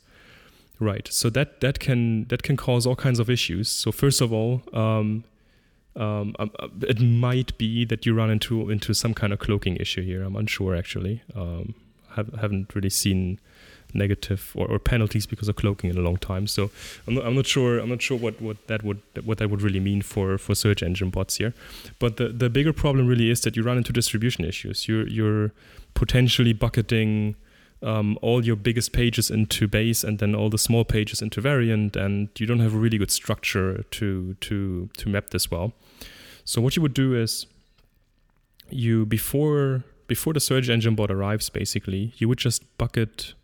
[0.83, 1.09] Right.
[1.13, 3.69] So that that can that can cause all kinds of issues.
[3.69, 5.23] So first of all, um,
[5.95, 9.77] um, um, uh, it might be that you run into into some kind of cloaking
[9.77, 10.25] issue here.
[10.25, 11.23] I'm unsure actually.
[11.37, 11.77] Um,
[12.17, 13.39] have, haven't really seen
[13.95, 16.47] negative or, or, penalties because of cloaking in a long time.
[16.47, 16.71] So
[17.07, 19.63] I'm not, I'm not sure I'm not sure what, what that would what that would
[19.63, 21.55] really mean for, for search engine bots here.
[22.01, 24.89] But the, the bigger problem really is that you run into distribution issues.
[24.89, 25.53] You're you're
[25.95, 27.37] potentially bucketing
[27.83, 31.97] um, all your biggest pages into base and then all the small pages into variant,
[31.97, 35.73] and you don't have a really good structure to to to map this well.
[36.45, 37.47] So what you would do is
[38.71, 43.35] you before before the search engine bot arrives, basically, you would just bucket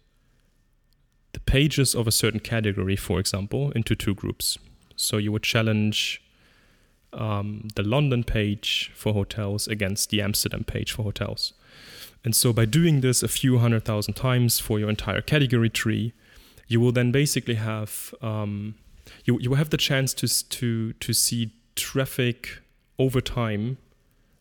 [1.32, 4.58] the pages of a certain category, for example, into two groups.
[4.96, 6.22] So you would challenge
[7.12, 11.52] um, the London page for hotels against the Amsterdam page for hotels.
[12.24, 16.12] And so by doing this a few hundred thousand times for your entire category tree,
[16.66, 18.74] you will then basically have um,
[19.24, 22.60] you you will have the chance to to to see traffic
[22.98, 23.78] over time,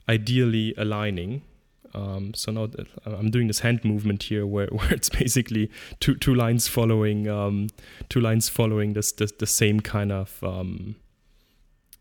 [0.09, 1.43] ideally aligning.
[1.93, 2.67] Um, so now
[3.05, 7.67] I'm doing this hand movement here, where, where it's basically two two lines following um,
[8.09, 10.95] two lines following this, this the same kind of um,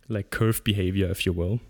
[0.08, 1.60] like curve behavior, if you will.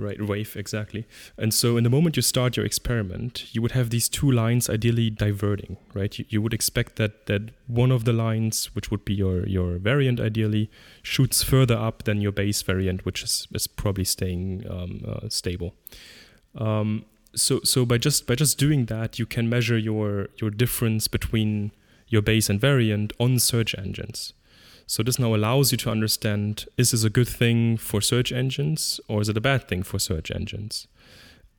[0.00, 1.06] Right, wave, exactly.
[1.36, 4.70] And so, in the moment you start your experiment, you would have these two lines
[4.70, 6.18] ideally diverting, right?
[6.18, 9.76] You, you would expect that that one of the lines, which would be your, your
[9.76, 10.70] variant ideally,
[11.02, 15.74] shoots further up than your base variant, which is, is probably staying um, uh, stable.
[16.54, 21.08] Um, so, so by just by just doing that, you can measure your your difference
[21.08, 21.72] between
[22.08, 24.32] your base and variant on search engines.
[24.90, 28.98] So this now allows you to understand is this a good thing for search engines
[29.06, 30.88] or is it a bad thing for search engines?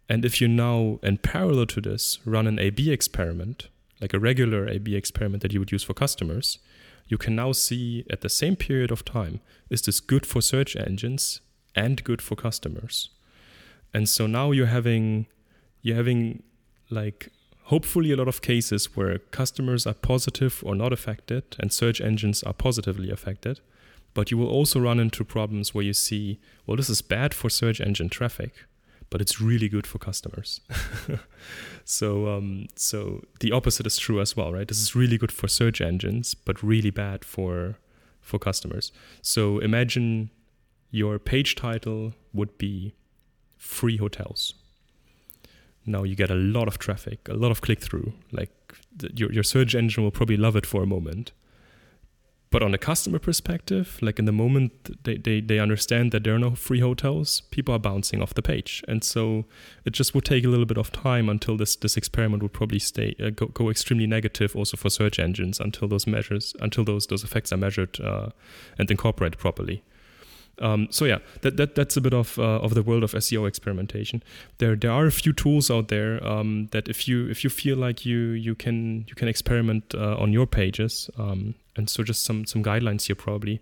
[0.09, 3.69] And if you now, in parallel to this, run an A B experiment,
[4.01, 6.59] like a regular A B experiment that you would use for customers,
[7.07, 9.39] you can now see at the same period of time
[9.69, 11.39] is this good for search engines
[11.73, 13.11] and good for customers?
[13.93, 15.27] And so now you're having
[15.81, 16.43] you're having
[16.89, 17.31] like
[17.71, 22.43] hopefully a lot of cases where customers are positive or not affected and search engines
[22.43, 23.61] are positively affected.
[24.13, 27.49] But you will also run into problems where you see, well, this is bad for
[27.49, 28.65] search engine traffic,
[29.09, 30.59] but it's really good for customers.
[31.85, 34.67] so, um, so the opposite is true as well, right?
[34.67, 37.77] This is really good for search engines, but really bad for
[38.19, 38.91] for customers.
[39.21, 40.29] So imagine
[40.91, 42.93] your page title would be
[43.57, 44.60] free hotels
[45.85, 48.13] now you get a lot of traffic, a lot of click through.
[48.31, 48.51] Like
[48.95, 51.31] the, your your search engine will probably love it for a moment.
[52.51, 56.35] But on a customer perspective, like in the moment they, they, they understand that there
[56.35, 58.83] are no free hotels, people are bouncing off the page.
[58.89, 59.45] And so
[59.85, 62.79] it just would take a little bit of time until this, this experiment would probably
[62.79, 67.07] stay uh, go, go extremely negative also for search engines until those measures, until those,
[67.07, 68.31] those effects are measured uh,
[68.77, 69.81] and incorporated properly.
[70.61, 73.47] Um, so yeah, that, that that's a bit of uh, of the world of SEO
[73.47, 74.23] experimentation.
[74.59, 77.77] There there are a few tools out there um, that if you if you feel
[77.77, 82.23] like you you can you can experiment uh, on your pages, um, and so just
[82.23, 83.59] some some guidelines here probably.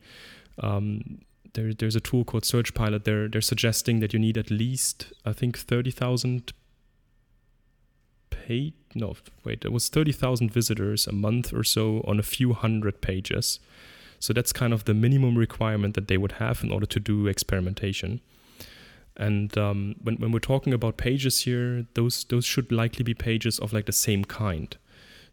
[0.62, 1.22] Um,
[1.54, 3.06] there, there's a tool called Search Pilot.
[3.06, 6.54] They're they're suggesting that you need at least I think thirty thousand
[8.30, 12.54] paid no wait it was thirty thousand visitors a month or so on a few
[12.54, 13.60] hundred pages
[14.20, 17.28] so that's kind of the minimum requirement that they would have in order to do
[17.28, 18.22] experimentation.
[19.16, 23.60] And um, when, when we're talking about pages here, those those should likely be pages
[23.60, 24.78] of like the same kind.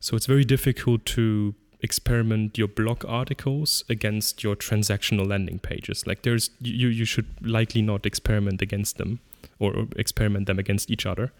[0.01, 6.07] So it's very difficult to experiment your blog articles against your transactional landing pages.
[6.07, 9.21] Like there's you you should likely not experiment against them
[9.59, 11.33] or, or experiment them against each other.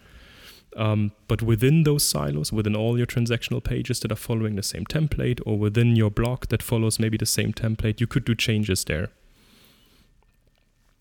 [0.77, 4.85] Um, but within those silos, within all your transactional pages that are following the same
[4.85, 8.83] template, or within your blog that follows maybe the same template, you could do changes
[8.83, 9.09] there.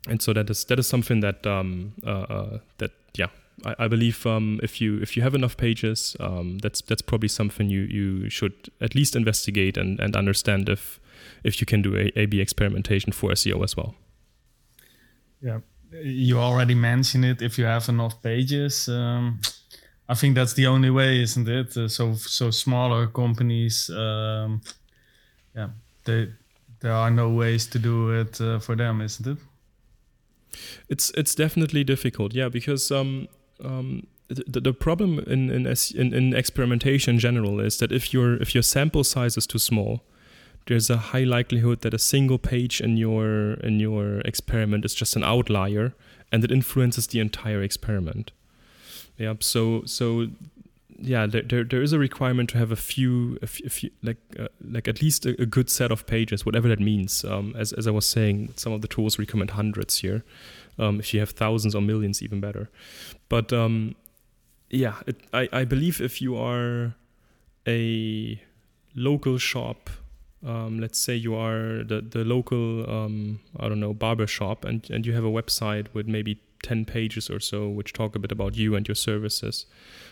[0.09, 3.29] And so that is that is something that um, uh, uh, that yeah
[3.65, 7.29] I, I believe um, if you if you have enough pages, um, that's that's probably
[7.29, 11.01] something you, you should at least investigate and, and understand if
[11.45, 13.95] if you can do a A/B experimentation for SEO as well.
[15.41, 15.61] Yeah,
[15.93, 17.43] you already mentioned it.
[17.43, 19.41] If you have enough pages, um,
[20.09, 21.77] I think that's the only way, isn't it?
[21.77, 24.61] Uh, so so smaller companies, um,
[25.55, 25.71] yeah,
[26.05, 26.29] they
[26.81, 29.39] there are no ways to do it uh, for them, isn't it?
[30.89, 33.29] It's it's definitely difficult, yeah, because um,
[33.65, 38.37] um, the, the problem in in, in in experimentation in general is that if your
[38.37, 40.03] if your sample size is too small,
[40.67, 45.17] there's a high likelihood that a single page in your in your experiment is just
[45.17, 45.95] an outlier
[46.33, 48.33] and it influences the entire experiment.
[49.19, 49.35] Yeah.
[49.41, 50.29] So so
[50.99, 53.91] yeah, there, there, there is a requirement to have a few, a few, a few
[54.03, 57.25] like uh, like at least a, a, good set of pages, whatever that means.
[57.25, 60.25] Um, as as I was saying, some of the tools recommend hundreds here.
[60.79, 62.71] Um, if you have thousands or millions, even better.
[63.29, 63.95] But um,
[64.71, 66.95] yeah, it, I I believe if you are
[67.67, 68.41] a
[68.95, 69.91] local shop
[70.45, 74.89] um, let's say you are the, the local um, i don't know barber shop and,
[74.91, 78.33] and you have a website with maybe 10 pages or so which talk a bit
[78.33, 79.67] about you and your services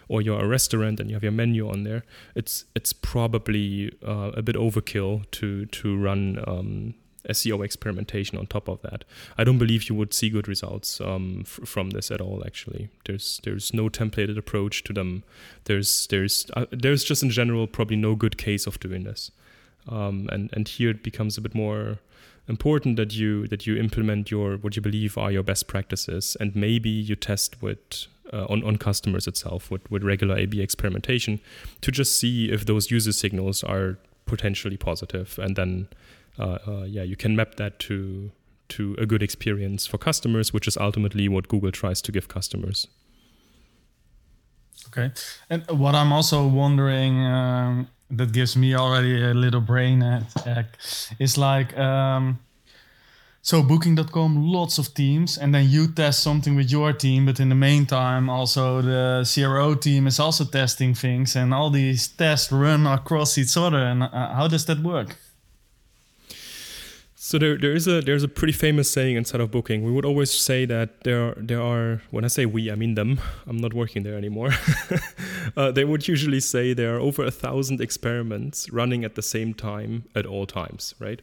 [0.08, 2.04] or you're a restaurant and you have your menu on there
[2.34, 6.94] it's it's probably uh, a bit overkill to to run um,
[7.28, 9.04] SEO experimentation on top of that.
[9.38, 12.42] I don't believe you would see good results um, f- from this at all.
[12.44, 15.24] Actually, there's there's no templated approach to them.
[15.64, 19.30] There's there's uh, there's just in general probably no good case of doing this.
[19.88, 21.98] Um, and and here it becomes a bit more
[22.48, 26.54] important that you that you implement your what you believe are your best practices, and
[26.54, 31.40] maybe you test with uh, on on customers itself with with regular A/B experimentation
[31.80, 35.88] to just see if those user signals are potentially positive, and then
[36.38, 38.30] uh, uh, yeah, you can map that to
[38.68, 42.86] to a good experience for customers, which is ultimately what Google tries to give customers.
[44.88, 45.12] Okay,
[45.48, 47.24] and what I'm also wondering.
[47.24, 50.66] Um, that gives me already a little brain attack.
[51.18, 52.38] It's like um,
[53.44, 57.50] so booking.com lots of teams and then you test something with your team but in
[57.50, 62.86] the meantime also the cro team is also testing things and all these tests run
[62.86, 65.16] across each other and uh, how does that work
[67.24, 69.82] so there, there is a there's a pretty famous saying inside of booking.
[69.82, 72.96] We would always say that there are, there are when I say we, I mean
[72.96, 73.18] them.
[73.46, 74.50] I'm not working there anymore.
[75.56, 79.54] uh, they would usually say there are over a thousand experiments running at the same
[79.54, 81.22] time at all times, right?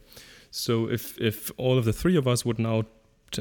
[0.50, 2.86] So if if all of the three of us would now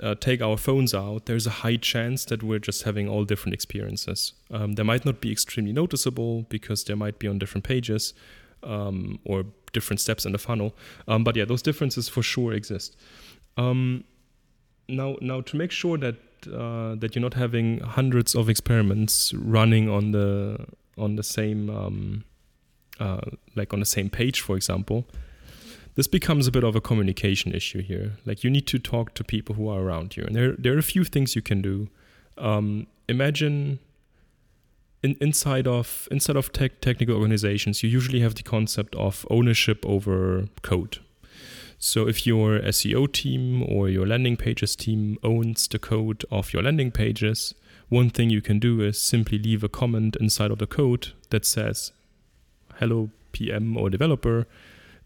[0.03, 3.55] uh, take our phones out, there's a high chance that we're just having all different
[3.55, 4.33] experiences.
[4.51, 8.13] Um, they might not be extremely noticeable because they might be on different pages
[8.63, 10.75] um, or different steps in the funnel.
[11.07, 12.95] Um, but yeah, those differences for sure exist.
[13.57, 14.03] Um,
[14.87, 16.15] now, now to make sure that
[16.47, 20.65] uh, that you're not having hundreds of experiments running on the
[20.97, 22.23] on the same um,
[22.99, 23.21] uh,
[23.55, 25.05] like on the same page, for example,
[25.95, 28.13] this becomes a bit of a communication issue here.
[28.25, 30.79] Like you need to talk to people who are around you, and there there are
[30.79, 31.89] a few things you can do.
[32.37, 33.79] Um, imagine
[35.03, 39.85] in, inside of inside of tech, technical organizations, you usually have the concept of ownership
[39.85, 40.99] over code.
[41.79, 46.61] So if your SEO team or your landing pages team owns the code of your
[46.61, 47.55] landing pages,
[47.89, 51.45] one thing you can do is simply leave a comment inside of the code that
[51.45, 51.91] says,
[52.75, 54.45] "Hello PM or developer,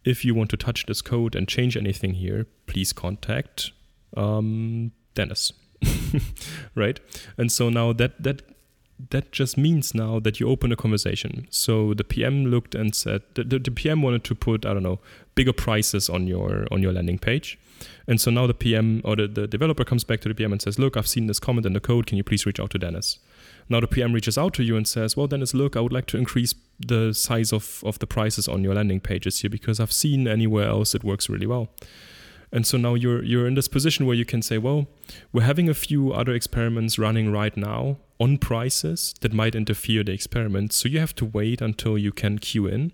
[0.03, 3.71] if you want to touch this code and change anything here, please contact
[4.17, 5.53] um, Dennis."
[6.75, 6.99] right?
[7.37, 8.41] And so now that that
[9.09, 11.47] that just means now that you open a conversation.
[11.49, 14.83] So the PM looked and said the, the, the, PM wanted to put I don't
[14.83, 14.99] know
[15.35, 17.59] bigger prices on your on your landing page,
[18.07, 20.61] and so now the PM or the, the developer comes back to the PM and
[20.61, 22.07] says, look, I've seen this comment in the code.
[22.07, 23.19] Can you please reach out to Dennis?
[23.67, 26.05] Now the PM reaches out to you and says, well, Dennis, look, I would like
[26.07, 29.91] to increase the size of of the prices on your landing pages here because I've
[29.91, 31.69] seen anywhere else it works really well.
[32.55, 34.87] And so now you're you're in this position where you can say, well,
[35.33, 40.13] we're having a few other experiments running right now on prices that might interfere the
[40.13, 40.71] experiment.
[40.71, 42.93] So you have to wait until you can queue in.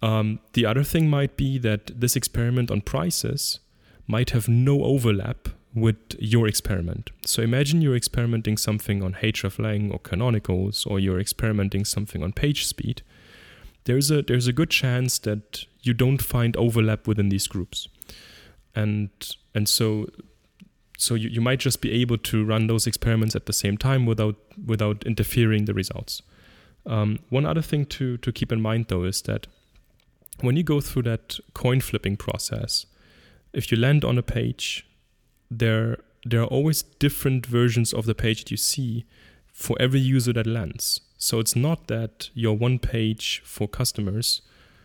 [0.00, 3.58] Um, the other thing might be that this experiment on prices
[4.06, 7.10] might have no overlap with your experiment.
[7.26, 12.66] So imagine you're experimenting something on hreflang or canonicals, or you're experimenting something on page
[12.66, 13.02] speed.
[13.84, 17.88] There's a there's a good chance that you don't find overlap within these groups,
[18.74, 19.10] and
[19.54, 20.06] and so
[20.98, 24.06] so you, you might just be able to run those experiments at the same time
[24.06, 26.22] without without interfering the results.
[26.86, 29.46] Um, one other thing to to keep in mind though is that
[30.40, 32.86] when you go through that coin flipping process,
[33.52, 34.86] if you land on a page,
[35.50, 39.04] there there are always different versions of the page that you see
[39.52, 41.00] for every user that lands.
[41.18, 44.42] So it's not that your one page for customers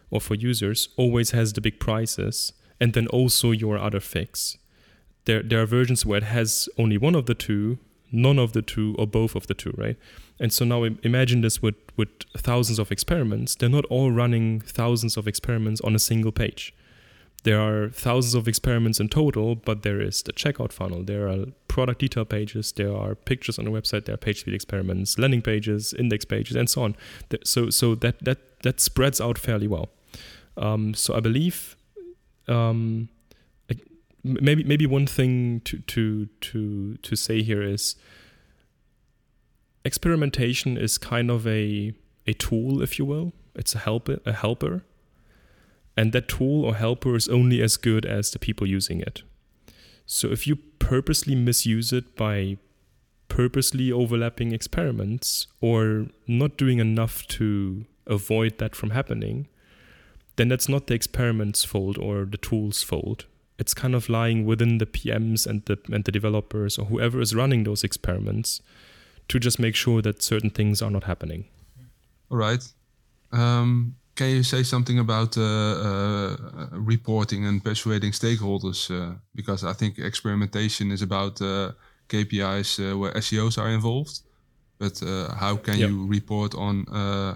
[0.09, 4.57] or for users always has the big prices and then also your other fix.
[5.25, 7.77] There there are versions where it has only one of the two,
[8.11, 9.97] none of the two, or both of the two, right?
[10.39, 13.55] And so now imagine this with, with thousands of experiments.
[13.55, 16.73] They're not all running thousands of experiments on a single page.
[17.43, 21.45] There are thousands of experiments in total, but there is the checkout funnel, there are
[21.69, 25.41] product detail pages, there are pictures on the website, there are page speed experiments, landing
[25.41, 26.95] pages, index pages, and so on.
[27.45, 29.89] So, so that, that, that spreads out fairly well.
[30.57, 31.76] Um, so I believe
[32.47, 33.09] um,
[34.23, 37.95] maybe maybe one thing to to to to say here is
[39.85, 41.93] experimentation is kind of a
[42.25, 43.31] a tool, if you will.
[43.55, 44.83] It's a helper, a helper,
[45.95, 49.23] and that tool or helper is only as good as the people using it.
[50.05, 52.57] So if you purposely misuse it by
[53.29, 59.47] purposely overlapping experiments or not doing enough to avoid that from happening,
[60.37, 63.25] then that's not the experiment's fault or the tool's fault.
[63.59, 67.35] It's kind of lying within the PMs and the and the developers or whoever is
[67.35, 68.61] running those experiments
[69.27, 71.45] to just make sure that certain things are not happening.
[72.29, 72.63] All right.
[73.31, 76.35] Um, can you say something about uh, uh,
[76.71, 78.89] reporting and persuading stakeholders?
[78.89, 81.71] Uh, because I think experimentation is about uh,
[82.09, 84.21] KPIs uh, where SEOs are involved.
[84.79, 85.89] But uh, how can yep.
[85.89, 86.85] you report on,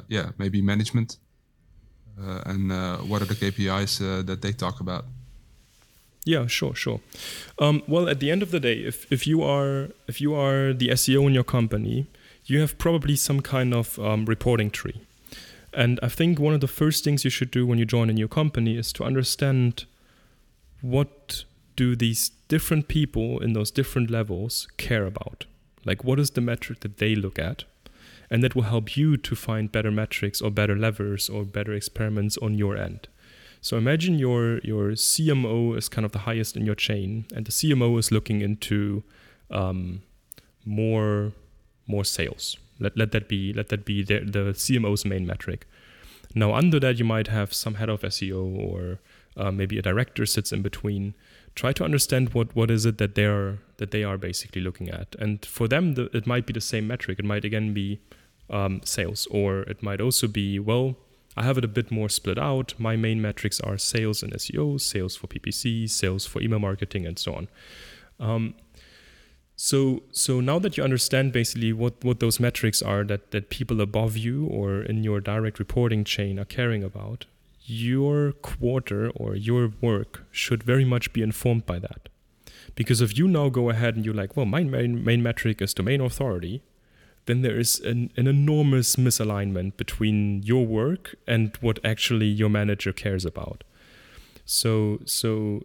[0.07, 1.17] yeah, maybe management?
[2.17, 2.69] And
[3.09, 5.05] what are the KPIs that they talk about?
[6.23, 6.99] Yeah, sure, sure.
[7.57, 10.71] Um, well, at the end of the day, if, if you are if you are
[10.73, 12.05] the SEO in your company,
[12.45, 15.01] you have probably some kind of um, reporting tree.
[15.73, 18.13] And I think one of the first things you should do when you join a
[18.13, 19.85] new company is to understand
[20.81, 21.45] what
[21.75, 25.45] do these different people in those different levels care about.
[25.85, 27.63] Like, what is the metric that they look at?
[28.31, 32.37] And that will help you to find better metrics or better levers or better experiments
[32.37, 33.07] on your end.
[33.61, 37.51] So imagine your your CMO is kind of the highest in your chain, and the
[37.51, 39.03] CMO is looking into
[39.51, 40.01] um,
[40.65, 41.33] more
[41.85, 42.57] more sales.
[42.79, 45.67] Let, let that be let that be the, the CMO's main metric.
[46.33, 48.99] Now under that you might have some head of SEO or
[49.37, 51.13] uh, maybe a director sits in between.
[51.53, 55.15] Try to understand what what is it that they're that they are basically looking at,
[55.19, 57.19] and for them the, it might be the same metric.
[57.19, 57.99] It might again be
[58.51, 60.95] um, sales, or it might also be well
[61.37, 62.73] I have it a bit more split out.
[62.77, 67.17] My main metrics are sales and SEO, sales for PPC, sales for email marketing, and
[67.17, 67.47] so on.
[68.19, 68.53] Um,
[69.55, 73.79] so, so now that you understand basically what, what those metrics are that, that people
[73.79, 77.25] above you or in your direct reporting chain are caring about,
[77.63, 82.09] your quarter or your work should very much be informed by that.
[82.75, 85.73] Because if you now go ahead and you're like, well, my main, main metric is
[85.73, 86.61] domain authority,
[87.25, 92.91] then there is an, an enormous misalignment between your work and what actually your manager
[92.91, 93.63] cares about.
[94.45, 95.63] So, so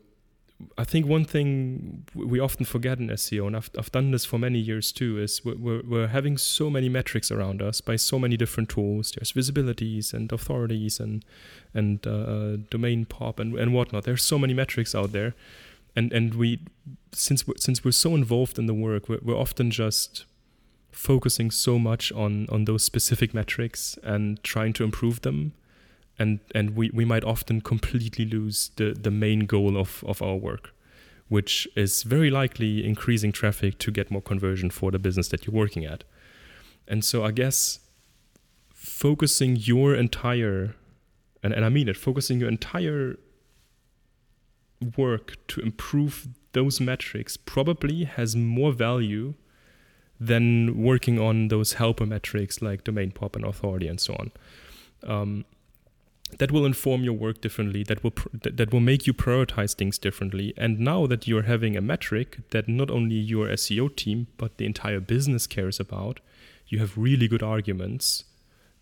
[0.79, 4.39] I think one thing we often forget in SEO, and I've, I've done this for
[4.39, 8.19] many years too, is we're, we're, we're, having so many metrics around us by so
[8.19, 9.13] many different tools.
[9.13, 11.25] There's visibilities and authorities and
[11.75, 14.05] and uh, domain pop and, and whatnot.
[14.05, 15.35] There's so many metrics out there,
[15.95, 16.61] and and we
[17.13, 20.25] since we're, since we're so involved in the work, we're, we're often just
[20.97, 25.53] focusing so much on on those specific metrics and trying to improve them.
[26.19, 30.37] And and we, we might often completely lose the the main goal of of our
[30.37, 30.73] work
[31.29, 35.55] which is very likely increasing traffic to get more conversion for the business that you're
[35.55, 36.05] working at.
[36.89, 37.81] And so i guess
[38.73, 40.77] focusing your entire
[41.43, 43.17] and, and i mean it focusing your entire
[44.97, 49.35] work to improve those metrics probably has more value
[50.19, 54.33] than working on those helper metrics like domain pop and authority and so on.
[55.03, 55.45] Um,
[56.39, 57.85] that will inform your work differently.
[57.85, 60.53] That will pr- that will make you prioritize things differently.
[60.57, 64.67] And now that you're having a metric that not only your SEO team but the
[64.67, 66.21] entire business cares about,
[66.67, 68.25] you have really good arguments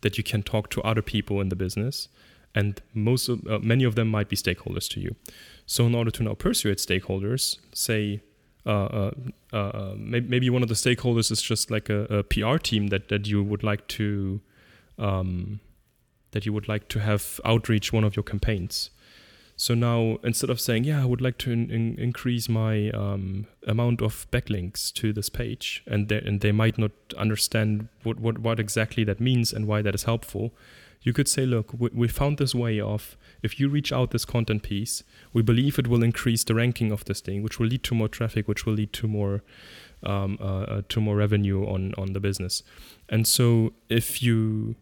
[0.00, 2.08] that you can talk to other people in the business,
[2.54, 5.16] and most of, uh, many of them might be stakeholders to you.
[5.66, 8.20] So in order to now persuade stakeholders, say
[8.66, 12.56] uh, uh, uh maybe, maybe one of the stakeholders is just like a, a PR
[12.56, 14.40] team that that you would like to
[14.98, 15.60] um,
[16.32, 18.90] that you would like to have outreach one of your campaigns.
[19.56, 23.46] So now instead of saying, yeah, I would like to in, in, increase my um,
[23.66, 28.38] amount of backlinks to this page, and they, and they might not understand what, what,
[28.38, 30.52] what exactly that means and why that is helpful,
[31.04, 34.24] you could say, look, we, we found this way of if you reach out this
[34.24, 37.84] content piece, we believe it will increase the ranking of this thing, which will lead
[37.84, 39.42] to more traffic, which will lead to more
[40.02, 42.62] um, uh, uh, to more revenue on on the business.
[43.08, 44.76] And so if you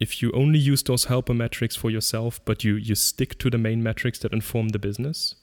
[0.00, 3.58] if you only use those helper metrics for yourself, but you you stick to the
[3.58, 5.36] main metrics that inform the business,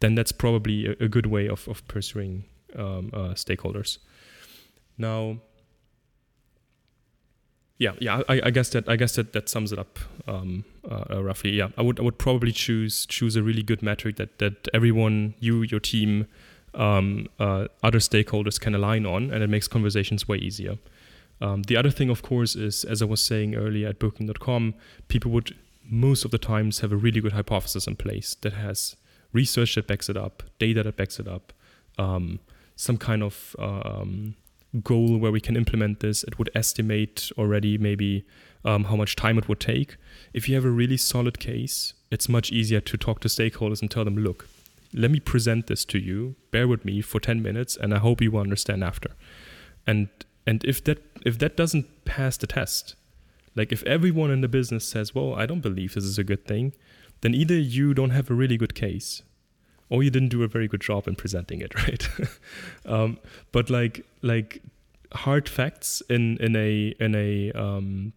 [0.00, 3.98] then that's probably a, a good way of of pursuing um, uh, stakeholders.
[4.98, 5.40] Now,
[7.78, 11.04] yeah, yeah, I, I, guess that I guess that that sums it up um, uh,
[11.10, 11.50] uh, roughly.
[11.50, 15.34] Yeah, I would I would probably choose choose a really good metric that that everyone,
[15.40, 16.26] you, your team,
[16.74, 20.78] um, uh, other stakeholders can align on, and it makes conversations way easier.
[21.40, 24.74] Um, the other thing, of course, is as I was saying earlier at Booking.com,
[25.08, 25.54] people would
[25.84, 28.96] most of the times have a really good hypothesis in place that has
[29.32, 31.52] research that backs it up, data that backs it up,
[31.98, 32.40] um,
[32.74, 34.34] some kind of um,
[34.82, 36.24] goal where we can implement this.
[36.24, 38.24] It would estimate already maybe
[38.64, 39.96] um, how much time it would take.
[40.32, 43.90] If you have a really solid case, it's much easier to talk to stakeholders and
[43.90, 44.48] tell them, look,
[44.92, 46.36] let me present this to you.
[46.50, 49.10] Bear with me for 10 minutes, and I hope you will understand after.
[49.86, 50.08] And
[50.46, 52.94] and if that if that doesn't pass the test,
[53.54, 56.46] like if everyone in the business says, "Well, I don't believe this is a good
[56.46, 56.72] thing,"
[57.20, 59.22] then either you don't have a really good case,
[59.88, 62.08] or you didn't do a very good job in presenting it, right?
[62.86, 63.18] um,
[63.52, 64.62] but like like
[65.12, 68.12] hard facts in in a in a um,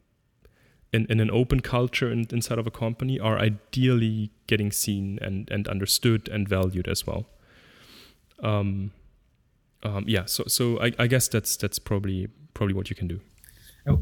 [0.92, 5.50] in, in an open culture in, inside of a company are ideally getting seen and,
[5.52, 7.28] and understood and valued as well.
[8.42, 8.92] Um,
[9.84, 13.22] um, yeah, so so I, I guess that's that's probably probably what you can do.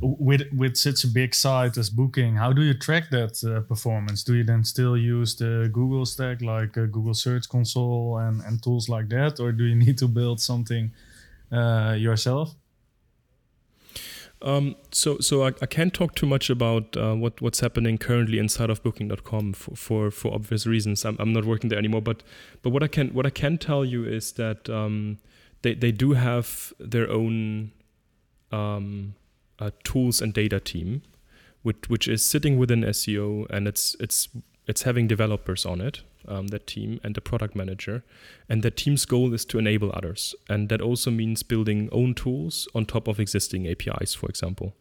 [0.02, 4.24] With with such a big site as Booking, how do you track that uh, performance?
[4.24, 8.62] Do you then still use the Google stack like uh, Google Search Console and and
[8.62, 10.92] tools like that, or do you need to build something
[11.52, 12.56] uh, yourself?
[14.42, 18.38] Um, so, so I, I, can't talk too much about uh, what what's happening currently
[18.38, 21.06] inside of Booking.com for, for, for obvious reasons.
[21.06, 22.02] I'm, I'm not working there anymore.
[22.02, 22.22] But
[22.62, 25.18] but what I can what I can tell you is that um,
[25.64, 27.72] they they do have their own
[28.52, 29.16] um,
[29.60, 31.02] uh, tools and data team,
[31.64, 34.30] which which is sitting within SEO and it's it's
[34.68, 38.04] it's having developers on it, um, that team and the product manager,
[38.50, 42.68] and that team's goal is to enable others, and that also means building own tools
[42.76, 44.76] on top of existing APIs, for example.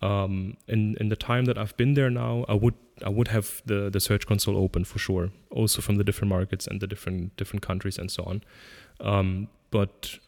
[0.00, 2.74] Um, in in the time that I've been there now, I would
[3.04, 6.66] I would have the the Search Console open for sure, also from the different markets
[6.66, 8.42] and the different different countries and so on.
[9.00, 10.18] Um, but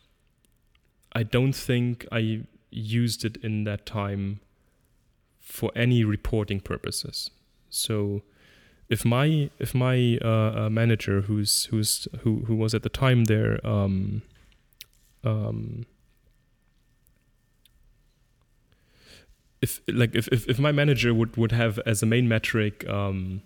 [1.12, 2.43] I don't think I
[2.75, 4.41] used it in that time
[5.41, 7.31] for any reporting purposes.
[7.70, 8.22] So
[8.89, 13.25] if my if my uh, uh, manager who's who's who who was at the time
[13.25, 14.22] there um,
[15.22, 15.87] um,
[19.62, 23.43] if like if, if, if my manager would, would have as a main metric um,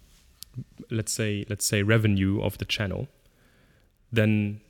[0.91, 3.07] let's say let's say revenue of the channel
[4.11, 4.61] then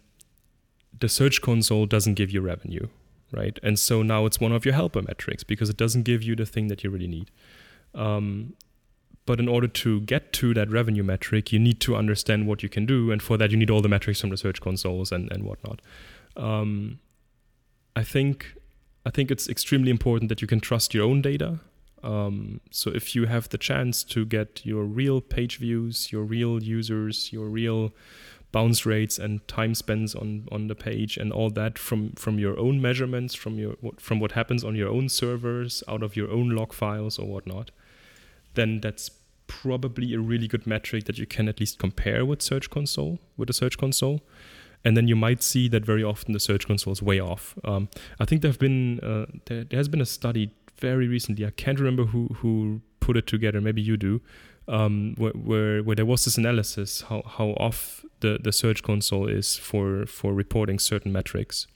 [0.98, 2.88] the search console doesn't give you revenue,
[3.32, 3.58] right?
[3.62, 6.46] And so now it's one of your helper metrics because it doesn't give you the
[6.46, 7.30] thing that you really need.
[7.94, 8.54] Um,
[9.26, 12.70] but in order to get to that revenue metric, you need to understand what you
[12.70, 15.30] can do, and for that, you need all the metrics from the search consoles and
[15.30, 15.82] and whatnot.
[16.34, 17.00] Um,
[17.94, 18.54] I think
[19.04, 21.60] I think it's extremely important that you can trust your own data.
[22.02, 26.62] Um, so if you have the chance to get your real page views, your real
[26.62, 27.92] users, your real
[28.50, 32.58] bounce rates and time spends on on the page and all that from from your
[32.58, 36.48] own measurements from your from what happens on your own servers out of your own
[36.50, 37.70] log files or whatnot
[38.54, 39.10] then that's
[39.48, 43.48] probably a really good metric that you can at least compare with search console with
[43.48, 44.20] the search console.
[44.84, 47.58] And then you might see that very often the search console is way off.
[47.64, 47.88] Um,
[48.20, 51.50] i think there have been uh, there, there has been a study very recently i
[51.50, 54.20] can't remember who who put it together maybe you do
[54.68, 59.28] um, where, where, where there was this analysis how how off the the search console
[59.28, 61.66] is for for reporting certain metrics.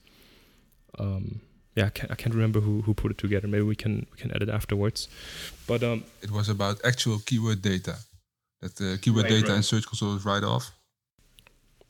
[0.99, 1.41] Um,
[1.75, 3.47] yeah, I can't, I can't, remember who, who put it together.
[3.47, 5.07] Maybe we can we can edit afterwards.
[5.65, 7.97] But um, it was about actual keyword data
[8.61, 9.55] that the keyword right, data right.
[9.55, 10.71] and search console is right off.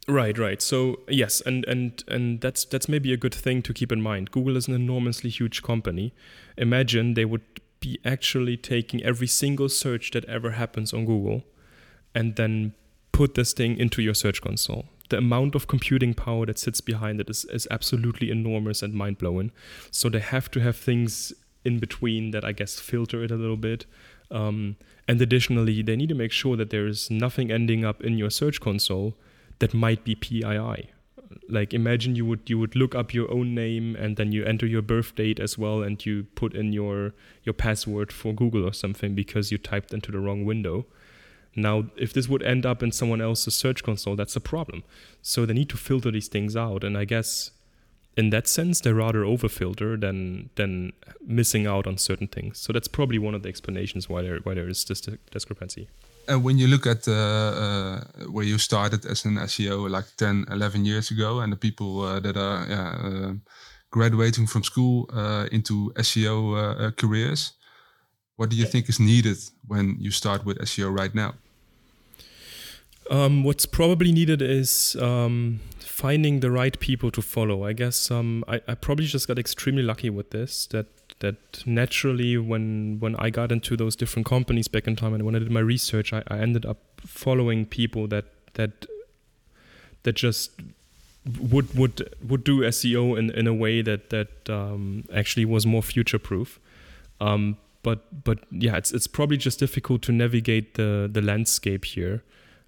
[0.08, 0.62] Right, right.
[0.62, 4.32] So yes, and and and that's that's maybe a good thing to keep in mind.
[4.32, 6.14] Google is an enormously huge company.
[6.58, 7.44] Imagine they would
[7.80, 11.44] be actually taking every single search that ever happens on Google
[12.16, 12.74] and then
[13.14, 14.86] put this thing into your search console.
[15.10, 19.18] the amount of computing power that sits behind it is, is absolutely enormous and mind
[19.18, 19.52] blowing.
[19.92, 21.32] So they have to have things
[21.64, 23.86] in between that I guess filter it a little bit.
[24.32, 24.76] Um,
[25.08, 28.32] and additionally, they need to make sure that there is nothing ending up in your
[28.32, 29.16] search console
[29.60, 30.90] that might be PII.
[31.50, 34.66] Like imagine you would you would look up your own name and then you enter
[34.66, 38.74] your birth date as well and you put in your your password for Google or
[38.74, 40.86] something because you typed into the wrong window.
[41.56, 44.84] Now, if this would end up in someone else's search console, that's a problem.
[45.22, 47.52] So they need to filter these things out, and I guess
[48.16, 50.94] in that sense, they're rather overfilter than than
[51.26, 52.60] missing out on certain things.
[52.60, 55.02] So that's probably one of the explanations why there why there is this
[55.32, 55.88] discrepancy.
[56.28, 58.02] And when you look at uh, uh,
[58.32, 62.20] where you started as an SEO like 10, 11 years ago, and the people uh,
[62.22, 63.34] that are uh,
[63.92, 67.54] graduating from school uh, into SEO uh, careers,
[68.38, 69.38] what do you think is needed
[69.68, 71.34] when you start with SEO right now?
[73.10, 77.66] Um, what's probably needed is um, finding the right people to follow.
[77.66, 80.68] I guess um, I, I probably just got extremely lucky with this.
[80.68, 80.88] That
[81.20, 85.36] that naturally, when when I got into those different companies back in time, and when
[85.36, 88.86] I did my research, I, I ended up following people that that
[90.04, 90.52] that just
[91.40, 95.84] would would would do SEO in, in a way that that um, actually was more
[95.84, 96.60] future proof.
[97.20, 102.24] Um, but but yeah, it's it's probably just difficult to navigate the the landscape here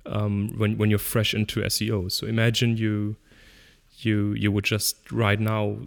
[0.06, 2.12] um, when when you're fresh into SEO.
[2.12, 3.16] So imagine you
[4.00, 5.78] you you would just right now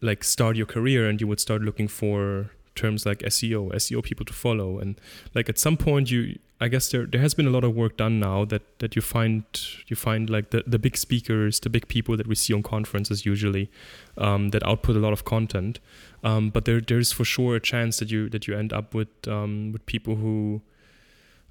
[0.00, 4.26] like start your career and you would start looking for terms like SEO, SEO people
[4.26, 5.00] to follow, and
[5.34, 7.96] like at some point you, I guess there there has been a lot of work
[7.96, 9.44] done now that that you find
[9.86, 13.24] you find like the the big speakers, the big people that we see on conferences
[13.24, 13.70] usually,
[14.18, 15.80] um, that output a lot of content,
[16.22, 19.08] um, but there there's for sure a chance that you that you end up with
[19.28, 20.62] um, with people who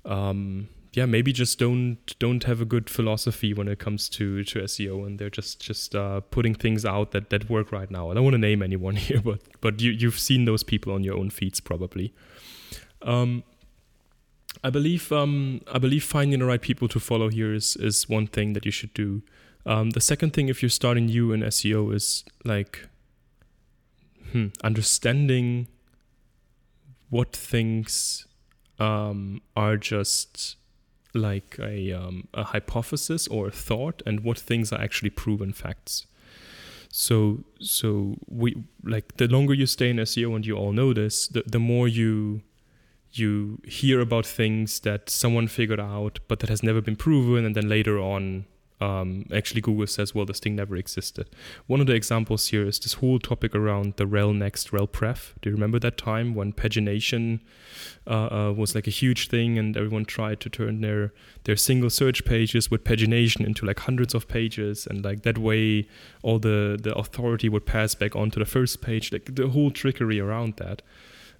[0.05, 4.59] um, yeah maybe just don't don't have a good philosophy when it comes to to
[4.59, 8.11] SEO and they're just just uh, putting things out that that work right now.
[8.11, 11.03] I don't want to name anyone here, but but you you've seen those people on
[11.03, 12.13] your own feeds probably.
[13.01, 13.43] Um,
[14.63, 18.27] I believe um, I believe finding the right people to follow here is is one
[18.27, 19.23] thing that you should do.
[19.65, 22.87] Um, the second thing, if you're starting new in SEO, is like
[24.31, 25.67] hmm, understanding
[27.09, 28.27] what things
[28.79, 30.57] um, are just
[31.13, 36.07] like a, um, a hypothesis or a thought and what things are actually proven facts.
[36.89, 41.27] So so we like the longer you stay in SEO and you all know this,
[41.27, 42.43] the, the more you
[43.11, 47.55] you hear about things that someone figured out but that has never been proven and
[47.55, 48.45] then later on
[48.81, 51.29] um, actually Google says, well, this thing never existed.
[51.67, 55.33] One of the examples here is this whole topic around the rel next, rel prev.
[55.41, 57.39] Do you remember that time when pagination
[58.07, 61.13] uh, uh, was like a huge thing and everyone tried to turn their
[61.45, 65.87] their single search pages with pagination into like hundreds of pages and like that way
[66.21, 70.19] all the the authority would pass back onto the first page, like the whole trickery
[70.19, 70.81] around that.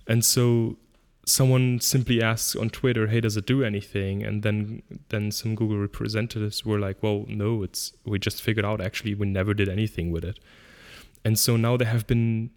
[0.08, 0.78] And so
[1.26, 5.78] someone simply asks on Twitter, "Hey, does it do anything?" And then then some Google
[5.78, 10.12] representatives were like, "Well, no, it's we just figured out actually we never did anything
[10.12, 10.40] with it."
[11.26, 12.52] And so now there have been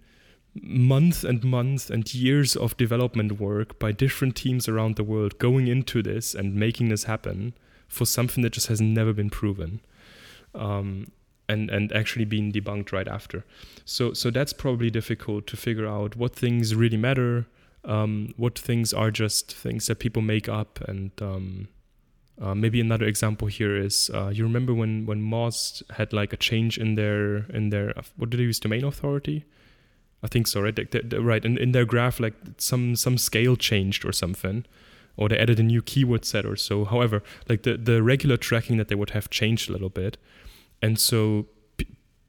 [0.63, 5.69] months and months and years of development work by different teams around the world going
[5.69, 7.55] into this and making this happen
[7.89, 9.81] for something that just has never been proven.
[10.55, 11.09] Um,
[11.49, 13.45] and and actually being debunked right after.
[13.85, 17.47] So so that's probably difficult to figure out what things really matter,
[17.87, 20.81] um, what things are just things that people make up.
[20.87, 21.69] And um,
[22.41, 26.37] uh, maybe another example here is uh, you remember when when Moz had like a
[26.37, 28.61] change in their in their what did they use?
[28.61, 29.45] Domain authority?
[30.23, 30.75] I think so right?
[30.75, 34.65] The, the, the, right in, in their graph like some some scale changed or something
[35.17, 36.85] or they added a new keyword set or so.
[36.85, 40.19] However like the the regular tracking that they would have changed a little bit.
[40.83, 41.47] And so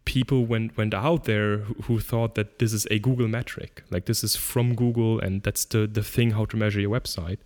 [0.08, 4.06] people went went out there who, who, thought that this is a Google metric, like
[4.06, 7.40] this is from Google, and that's the the thing how to measure your website.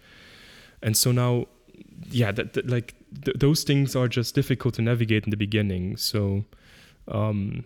[0.83, 1.47] And so now,
[2.09, 2.93] yeah, that, that like
[3.25, 5.97] th- those things are just difficult to navigate in the beginning.
[5.97, 6.45] So,
[7.07, 7.63] um,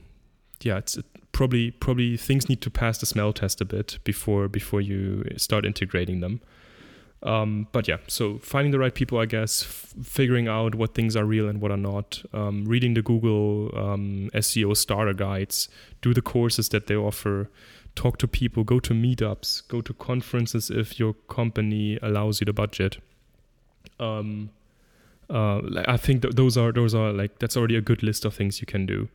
[0.61, 4.47] yeah, it's it probably probably things need to pass the smell test a bit before
[4.47, 6.39] before you start integrating them.
[7.23, 11.15] Um, but yeah, so finding the right people, I guess, f- figuring out what things
[11.15, 15.67] are real and what are not, um, reading the Google um, SEO starter guides,
[16.01, 17.49] do the courses that they offer,
[17.95, 22.53] talk to people, go to meetups, go to conferences if your company allows you the
[22.53, 22.97] budget.
[23.99, 24.51] Um,
[25.29, 28.35] uh, I think th- those are those are like that's already a good list of
[28.35, 29.09] things you can do.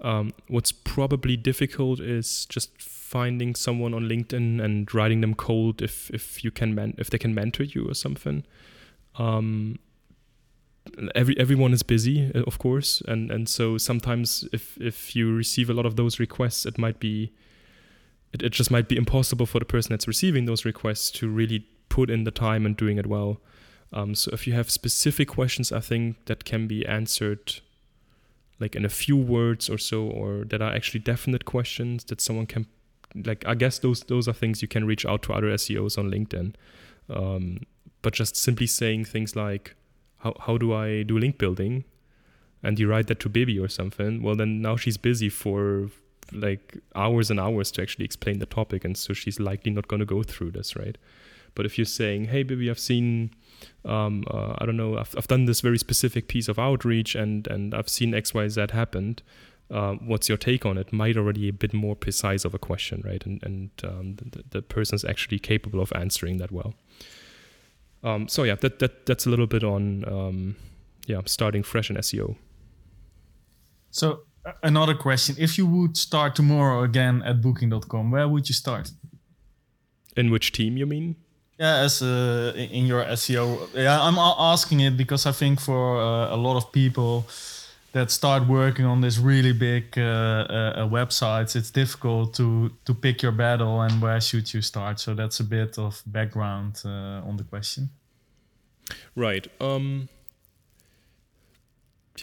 [0.00, 6.10] Um, what's probably difficult is just finding someone on LinkedIn and writing them cold if
[6.10, 8.44] if you can man- if they can mentor you or something.
[9.16, 9.78] Um,
[11.14, 15.70] every everyone is busy, uh, of course, and and so sometimes if if you receive
[15.70, 17.32] a lot of those requests, it might be
[18.32, 21.66] it, it just might be impossible for the person that's receiving those requests to really
[21.88, 23.40] put in the time and doing it well.
[23.92, 27.60] Um, so if you have specific questions, I think that can be answered
[28.60, 32.46] like in a few words or so, or that are actually definite questions that someone
[32.46, 32.66] can
[33.14, 33.44] like.
[33.46, 36.54] I guess those those are things you can reach out to other SEOs on LinkedIn.
[37.10, 37.60] Um,
[38.02, 39.74] but just simply saying things like,
[40.18, 41.84] "How how do I do link building?"
[42.64, 45.90] and you write that to Bibi or something, well then now she's busy for
[46.32, 50.00] like hours and hours to actually explain the topic, and so she's likely not going
[50.00, 50.96] to go through this, right?
[51.54, 53.30] But if you're saying, "Hey, Bibi, I've seen
[53.84, 57.46] um, uh, I don't know, I've, I've done this very specific piece of outreach and,
[57.46, 59.22] and I've seen X, Y, Z happened.
[59.70, 60.92] Uh, what's your take on it?
[60.92, 63.24] Might already a bit more precise of a question, right?
[63.24, 66.74] And, and um, the, the person is actually capable of answering that well.
[68.04, 70.56] Um, so yeah, that, that that's a little bit on um,
[71.06, 72.36] yeah starting fresh in SEO.
[73.90, 74.20] So
[74.62, 78.90] another question: If you would start tomorrow again at Booking.com, where would you start?
[80.16, 81.16] In which team you mean?
[81.58, 83.68] Yeah, as uh, in your SEO.
[83.74, 87.26] Yeah, I'm asking it because I think for uh, a lot of people
[87.92, 93.22] that start working on this really big uh, uh, websites, it's difficult to to pick
[93.22, 94.98] your battle and where should you start.
[94.98, 97.90] So that's a bit of background uh, on the question.
[99.14, 99.46] Right.
[99.60, 100.08] Um,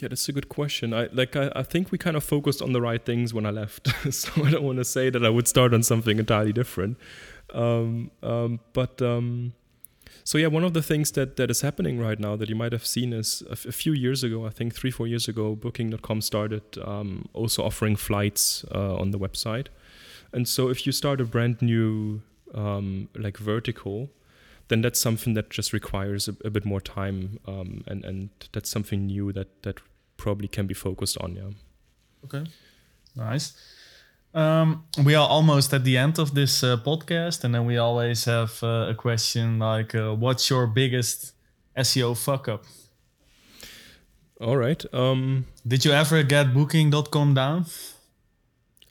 [0.00, 0.92] yeah, that's a good question.
[0.92, 1.36] I like.
[1.36, 4.44] I, I think we kind of focused on the right things when I left, so
[4.44, 6.98] I don't want to say that I would start on something entirely different.
[7.52, 9.52] Um, um, but um,
[10.24, 12.72] so yeah, one of the things that that is happening right now that you might
[12.72, 15.54] have seen is a, f- a few years ago, I think three four years ago,
[15.54, 19.66] Booking.com started um, also offering flights uh, on the website,
[20.32, 22.22] and so if you start a brand new
[22.54, 24.10] um, like vertical.
[24.68, 28.70] Then that's something that just requires a, a bit more time, um, and and that's
[28.70, 29.80] something new that that
[30.16, 31.34] probably can be focused on.
[31.34, 31.50] Yeah.
[32.24, 32.50] Okay.
[33.16, 33.54] Nice.
[34.34, 38.24] Um, we are almost at the end of this uh, podcast, and then we always
[38.24, 41.34] have uh, a question like, uh, "What's your biggest
[41.76, 42.64] SEO fuck up?"
[44.40, 44.82] All right.
[44.92, 47.66] Um, Did you ever get Booking.com down?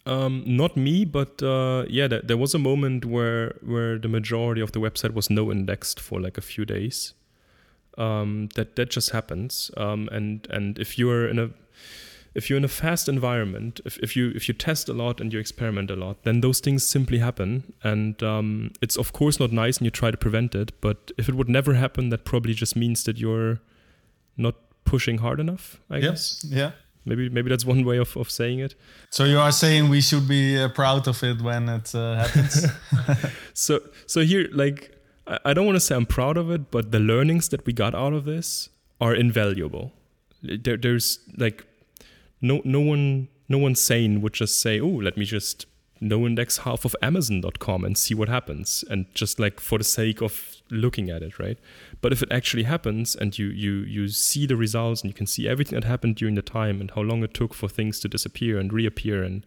[0.05, 4.61] Um, not me, but uh, yeah, there, there, was a moment where where the majority
[4.61, 7.13] of the website was no indexed for like a few days.
[7.97, 11.49] Um, that that just happens, um, and and if you're in a
[12.33, 15.33] if you're in a fast environment, if, if you if you test a lot and
[15.33, 19.51] you experiment a lot, then those things simply happen, and um, it's of course not
[19.51, 20.71] nice, and you try to prevent it.
[20.81, 23.59] But if it would never happen, that probably just means that you're
[24.37, 24.55] not
[24.85, 25.79] pushing hard enough.
[25.89, 26.43] I guess.
[26.47, 26.71] Yeah.
[27.03, 28.75] Maybe maybe that's one way of, of saying it.
[29.09, 32.65] So you are saying we should be uh, proud of it when it uh, happens.
[33.53, 34.95] so so here like
[35.27, 37.73] I, I don't want to say I'm proud of it, but the learnings that we
[37.73, 38.69] got out of this
[38.99, 39.93] are invaluable.
[40.43, 41.65] There, there's like
[42.41, 45.65] no no one no one sane would just say, "Oh, let me just
[45.99, 50.21] no index half of Amazon.com and see what happens," and just like for the sake
[50.21, 51.59] of looking at it, right?
[52.01, 55.27] But if it actually happens and you you you see the results and you can
[55.27, 58.07] see everything that happened during the time and how long it took for things to
[58.07, 59.45] disappear and reappear and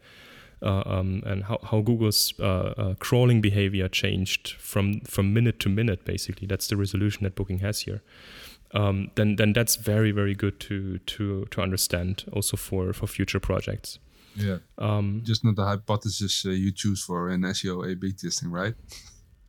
[0.62, 5.68] uh, um, and how, how Google's uh, uh, crawling behavior changed from from minute to
[5.68, 6.46] minute, basically.
[6.46, 8.02] That's the resolution that Booking has here
[8.74, 13.40] um, then then that's very very good to to to understand also for for future
[13.40, 13.98] projects.
[14.36, 14.58] Yeah.
[14.78, 18.74] Um, Just not the hypothesis uh, you choose for an SEO A/B testing, right?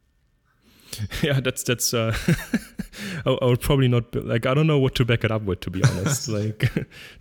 [1.24, 1.94] yeah, that's that's.
[1.94, 2.16] Uh,
[3.26, 4.46] I, I, would probably not be, like.
[4.46, 6.28] I don't know what to back it up with, to be honest.
[6.30, 6.72] like,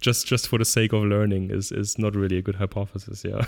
[0.00, 3.24] just just for the sake of learning is is not really a good hypothesis.
[3.24, 3.44] Yeah.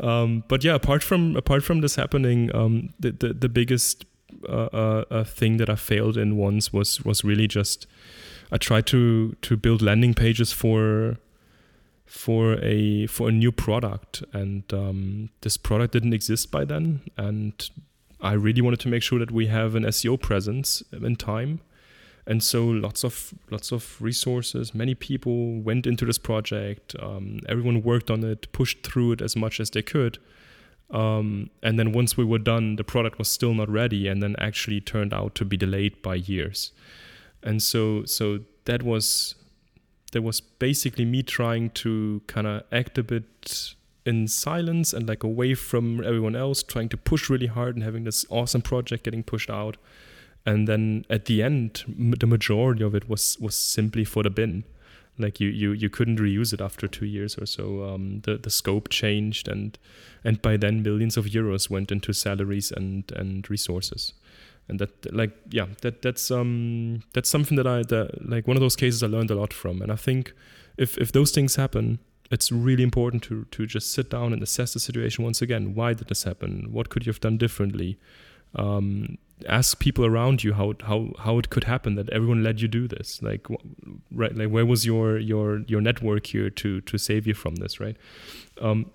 [0.00, 4.04] um, but yeah, apart from apart from this happening, um, the, the the biggest
[4.48, 7.86] a thing that I failed in once was was really just
[8.50, 11.18] I tried to to build landing pages for
[12.08, 14.24] for a for a new product.
[14.32, 17.02] And um, this product didn't exist by then.
[17.16, 17.68] And
[18.20, 21.60] I really wanted to make sure that we have an SEO presence in time.
[22.26, 26.94] And so lots of lots of resources many people went into this project.
[27.00, 30.18] Um, everyone worked on it pushed through it as much as they could
[30.90, 34.34] um, and then once we were done, the product was still not ready, and then
[34.38, 36.72] actually turned out to be delayed by years.
[37.42, 39.34] And so, so that was
[40.12, 43.74] that was basically me trying to kind of act a bit
[44.06, 48.04] in silence and like away from everyone else, trying to push really hard and having
[48.04, 49.76] this awesome project getting pushed out.
[50.46, 54.64] And then at the end, the majority of it was was simply for the bin
[55.18, 57.84] like you you you couldn't reuse it after two years or so.
[57.84, 59.78] Um, the the scope changed, and
[60.24, 64.12] and by then millions of euros went into salaries and and resources,
[64.68, 68.60] and that like yeah that that's um that's something that I that like one of
[68.60, 70.32] those cases I learned a lot from, and I think
[70.76, 71.98] if if those things happen,
[72.30, 75.74] it's really important to to just sit down and assess the situation once again.
[75.74, 76.68] Why did this happen?
[76.72, 77.98] What could you have done differently?
[78.54, 82.68] Um, ask people around you how how how it could happen that everyone let you
[82.68, 83.20] do this.
[83.22, 83.46] Like
[84.10, 87.80] right, like where was your your your network here to to save you from this,
[87.80, 87.96] right?
[88.60, 88.90] Um,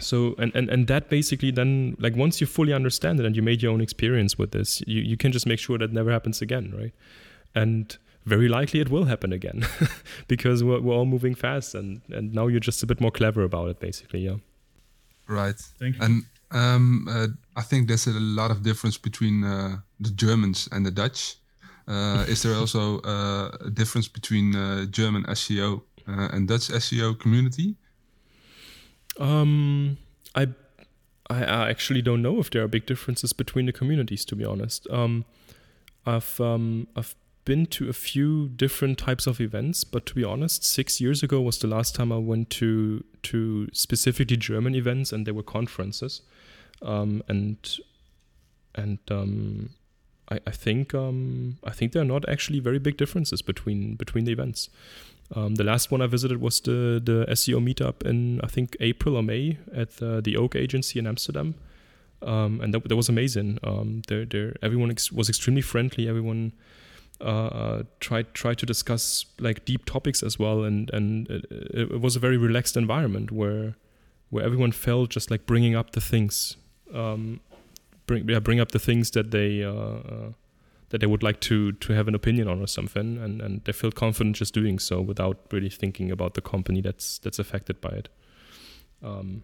[0.00, 3.42] so and, and and that basically then like once you fully understand it and you
[3.42, 6.40] made your own experience with this you, you can just make sure that never happens
[6.40, 6.92] again right
[7.54, 9.66] and very likely it will happen again
[10.28, 13.42] because we're, we're all moving fast and and now you're just a bit more clever
[13.42, 14.36] about it basically yeah
[15.26, 19.76] right thank you and um, uh, i think there's a lot of difference between uh,
[20.00, 21.36] the germans and the dutch.
[21.86, 27.18] Uh, is there also uh, a difference between uh, german seo uh, and dutch seo
[27.18, 27.76] community?
[29.18, 29.98] Um,
[30.34, 30.48] I,
[31.28, 34.24] I, actually don't know if there are big differences between the communities.
[34.26, 35.24] To be honest, um,
[36.06, 40.64] I've um, I've been to a few different types of events, but to be honest,
[40.64, 45.26] six years ago was the last time I went to to specifically German events, and
[45.26, 46.22] there were conferences,
[46.82, 47.78] um, and
[48.74, 49.70] and um,
[50.30, 54.24] I, I think um, I think there are not actually very big differences between between
[54.24, 54.68] the events.
[55.34, 59.16] Um, the last one I visited was the the SEO meetup in I think April
[59.16, 61.54] or May at the, the Oak Agency in Amsterdam,
[62.22, 63.58] um, and that, that was amazing.
[63.62, 66.08] Um, there, there, everyone ex- was extremely friendly.
[66.08, 66.52] Everyone
[67.20, 72.00] uh, uh, tried tried to discuss like deep topics as well, and and it, it,
[72.00, 73.74] was a very relaxed environment where
[74.30, 76.56] where everyone felt just like bringing up the things,
[76.94, 77.40] um,
[78.06, 79.62] bring yeah, bring up the things that they.
[79.62, 80.32] Uh, uh
[80.90, 83.72] that they would like to to have an opinion on or something, and, and they
[83.72, 87.90] feel confident just doing so without really thinking about the company that's that's affected by
[87.90, 88.08] it.
[89.02, 89.42] Um,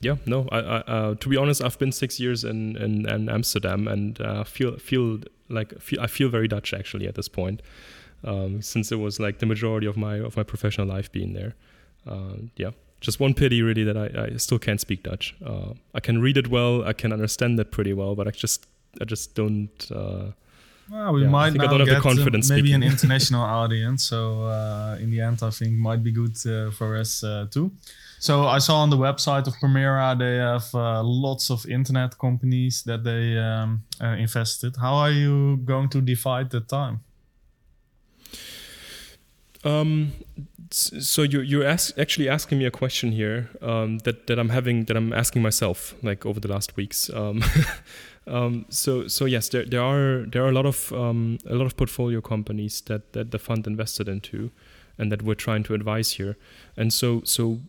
[0.00, 3.28] yeah, no, I, I uh, to be honest, I've been six years in in, in
[3.28, 7.62] Amsterdam, and uh, feel feel like feel, I feel very Dutch actually at this point,
[8.24, 11.54] um, since it was like the majority of my of my professional life being there.
[12.06, 12.70] Uh, yeah,
[13.00, 15.34] just one pity really that I, I still can't speak Dutch.
[15.44, 18.66] Uh, I can read it well, I can understand it pretty well, but I just
[19.00, 19.90] I just don't.
[19.90, 20.32] Uh,
[20.90, 22.74] well, we yeah, might now get maybe speaking.
[22.74, 24.04] an international audience.
[24.04, 27.72] So uh, in the end, I think might be good uh, for us uh, too.
[28.18, 32.82] So I saw on the website of Permira they have uh, lots of internet companies
[32.84, 34.76] that they um, uh, invested.
[34.76, 37.00] How are you going to divide the time?
[39.64, 40.12] Um,
[40.70, 44.84] so you you're ask, actually asking me a question here um, that that I'm having
[44.84, 47.10] that I'm asking myself like over the last weeks.
[47.10, 47.42] Um,
[48.26, 51.66] Um, so so yes, there, there are there are a lot of um, a lot
[51.66, 54.50] of portfolio companies that, that the fund invested into,
[54.98, 56.36] and that we're trying to advise here.
[56.76, 57.60] And so so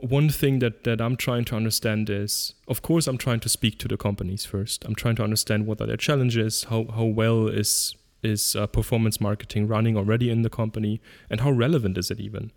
[0.00, 3.78] one thing that that I'm trying to understand is, of course, I'm trying to speak
[3.80, 4.84] to the companies first.
[4.84, 7.94] I'm trying to understand what are their challenges, how how well is
[8.24, 11.00] is uh, performance marketing running already in the company,
[11.30, 12.52] and how relevant is it even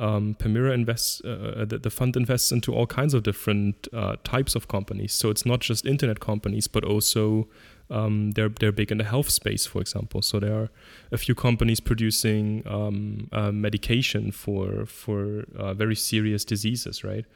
[0.00, 4.16] um, Permira invests, uh, uh, the, the, fund invests into all kinds of different uh,
[4.24, 5.12] types of companies.
[5.12, 7.48] So it's not just internet companies, but also
[7.90, 10.22] um, they're they're big in the health space, for example.
[10.22, 10.70] So there are
[11.12, 17.26] a few companies producing um, uh, medication for for uh, very serious diseases, right?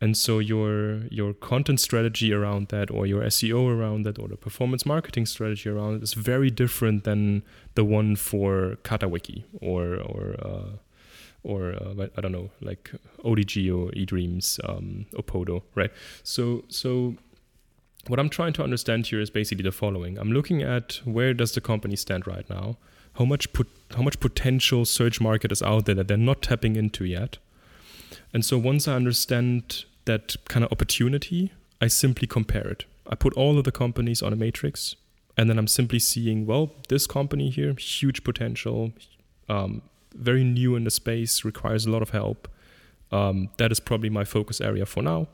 [0.00, 4.36] And so your your content strategy around that, or your SEO around that, or the
[4.36, 7.42] performance marketing strategy around it is very different than
[7.74, 10.76] the one for Catawiki or or uh,
[11.42, 12.90] or uh, I don't know, like
[13.24, 15.90] ODG or eDreams um, or Podo, right?
[16.22, 17.16] So, so
[18.06, 21.52] what I'm trying to understand here is basically the following: I'm looking at where does
[21.54, 22.76] the company stand right now,
[23.14, 26.76] how much put, how much potential search market is out there that they're not tapping
[26.76, 27.38] into yet,
[28.32, 32.84] and so once I understand that kind of opportunity, I simply compare it.
[33.06, 34.96] I put all of the companies on a matrix,
[35.36, 38.92] and then I'm simply seeing, well, this company here, huge potential,
[39.48, 39.82] um,
[40.14, 42.48] very new in the space, requires a lot of help.
[43.12, 45.28] Um, that is probably my focus area for now.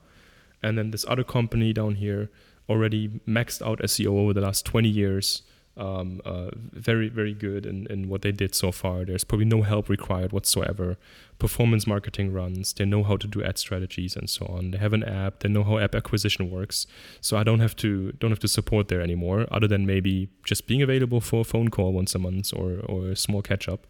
[0.62, 2.31] And then this other company down here
[2.68, 5.43] already maxed out SEO over the last 20 years.
[5.79, 9.05] Um, uh, very, very good in, in what they did so far.
[9.05, 10.97] There's probably no help required whatsoever.
[11.39, 12.72] Performance marketing runs.
[12.72, 14.70] They know how to do ad strategies and so on.
[14.70, 15.41] They have an app.
[15.41, 16.87] They know how app acquisition works.
[17.20, 20.66] So I don't have to don't have to support there anymore, other than maybe just
[20.66, 23.87] being available for a phone call once a month or or a small catch up.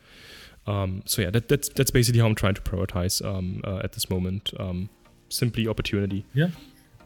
[0.66, 3.93] Um, so yeah, that, that's that's basically how I'm trying to prioritize um, uh, at
[3.93, 4.53] this moment.
[4.59, 4.89] Um,
[5.28, 6.24] simply opportunity.
[6.34, 6.49] Yeah.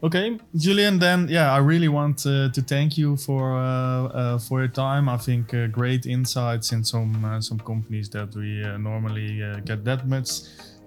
[0.03, 0.99] Okay, Julian.
[0.99, 5.09] Then yeah, I really want uh, to thank you for uh, uh for your time.
[5.09, 10.09] I think uh, great insights in some uh, some companies that we normally get that
[10.09, 10.31] much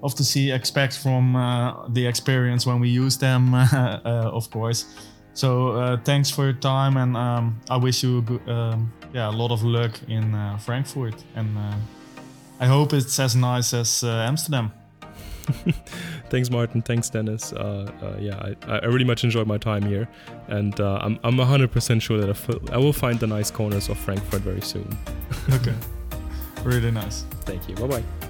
[0.01, 1.33] of to see expect from
[1.93, 3.53] the experience when we use them,
[4.33, 4.85] of course.
[5.33, 9.51] So uh, thanks for your time, and um, I wish you um, yeah, a lot
[9.51, 11.75] of luck in uh, Frankfurt, and uh,
[12.59, 14.71] I hope it's as nice as uh, Amsterdam.
[16.29, 16.81] Thanks, Martin.
[16.81, 17.53] Thanks, Dennis.
[17.53, 20.07] Uh, uh, yeah, I, I really much enjoyed my time here,
[20.47, 23.89] and uh, I'm I'm 100% sure that I, fil- I will find the nice corners
[23.89, 24.87] of Frankfurt very soon.
[25.51, 25.75] okay,
[26.63, 27.25] really nice.
[27.45, 27.75] Thank you.
[27.75, 28.29] Bye bye.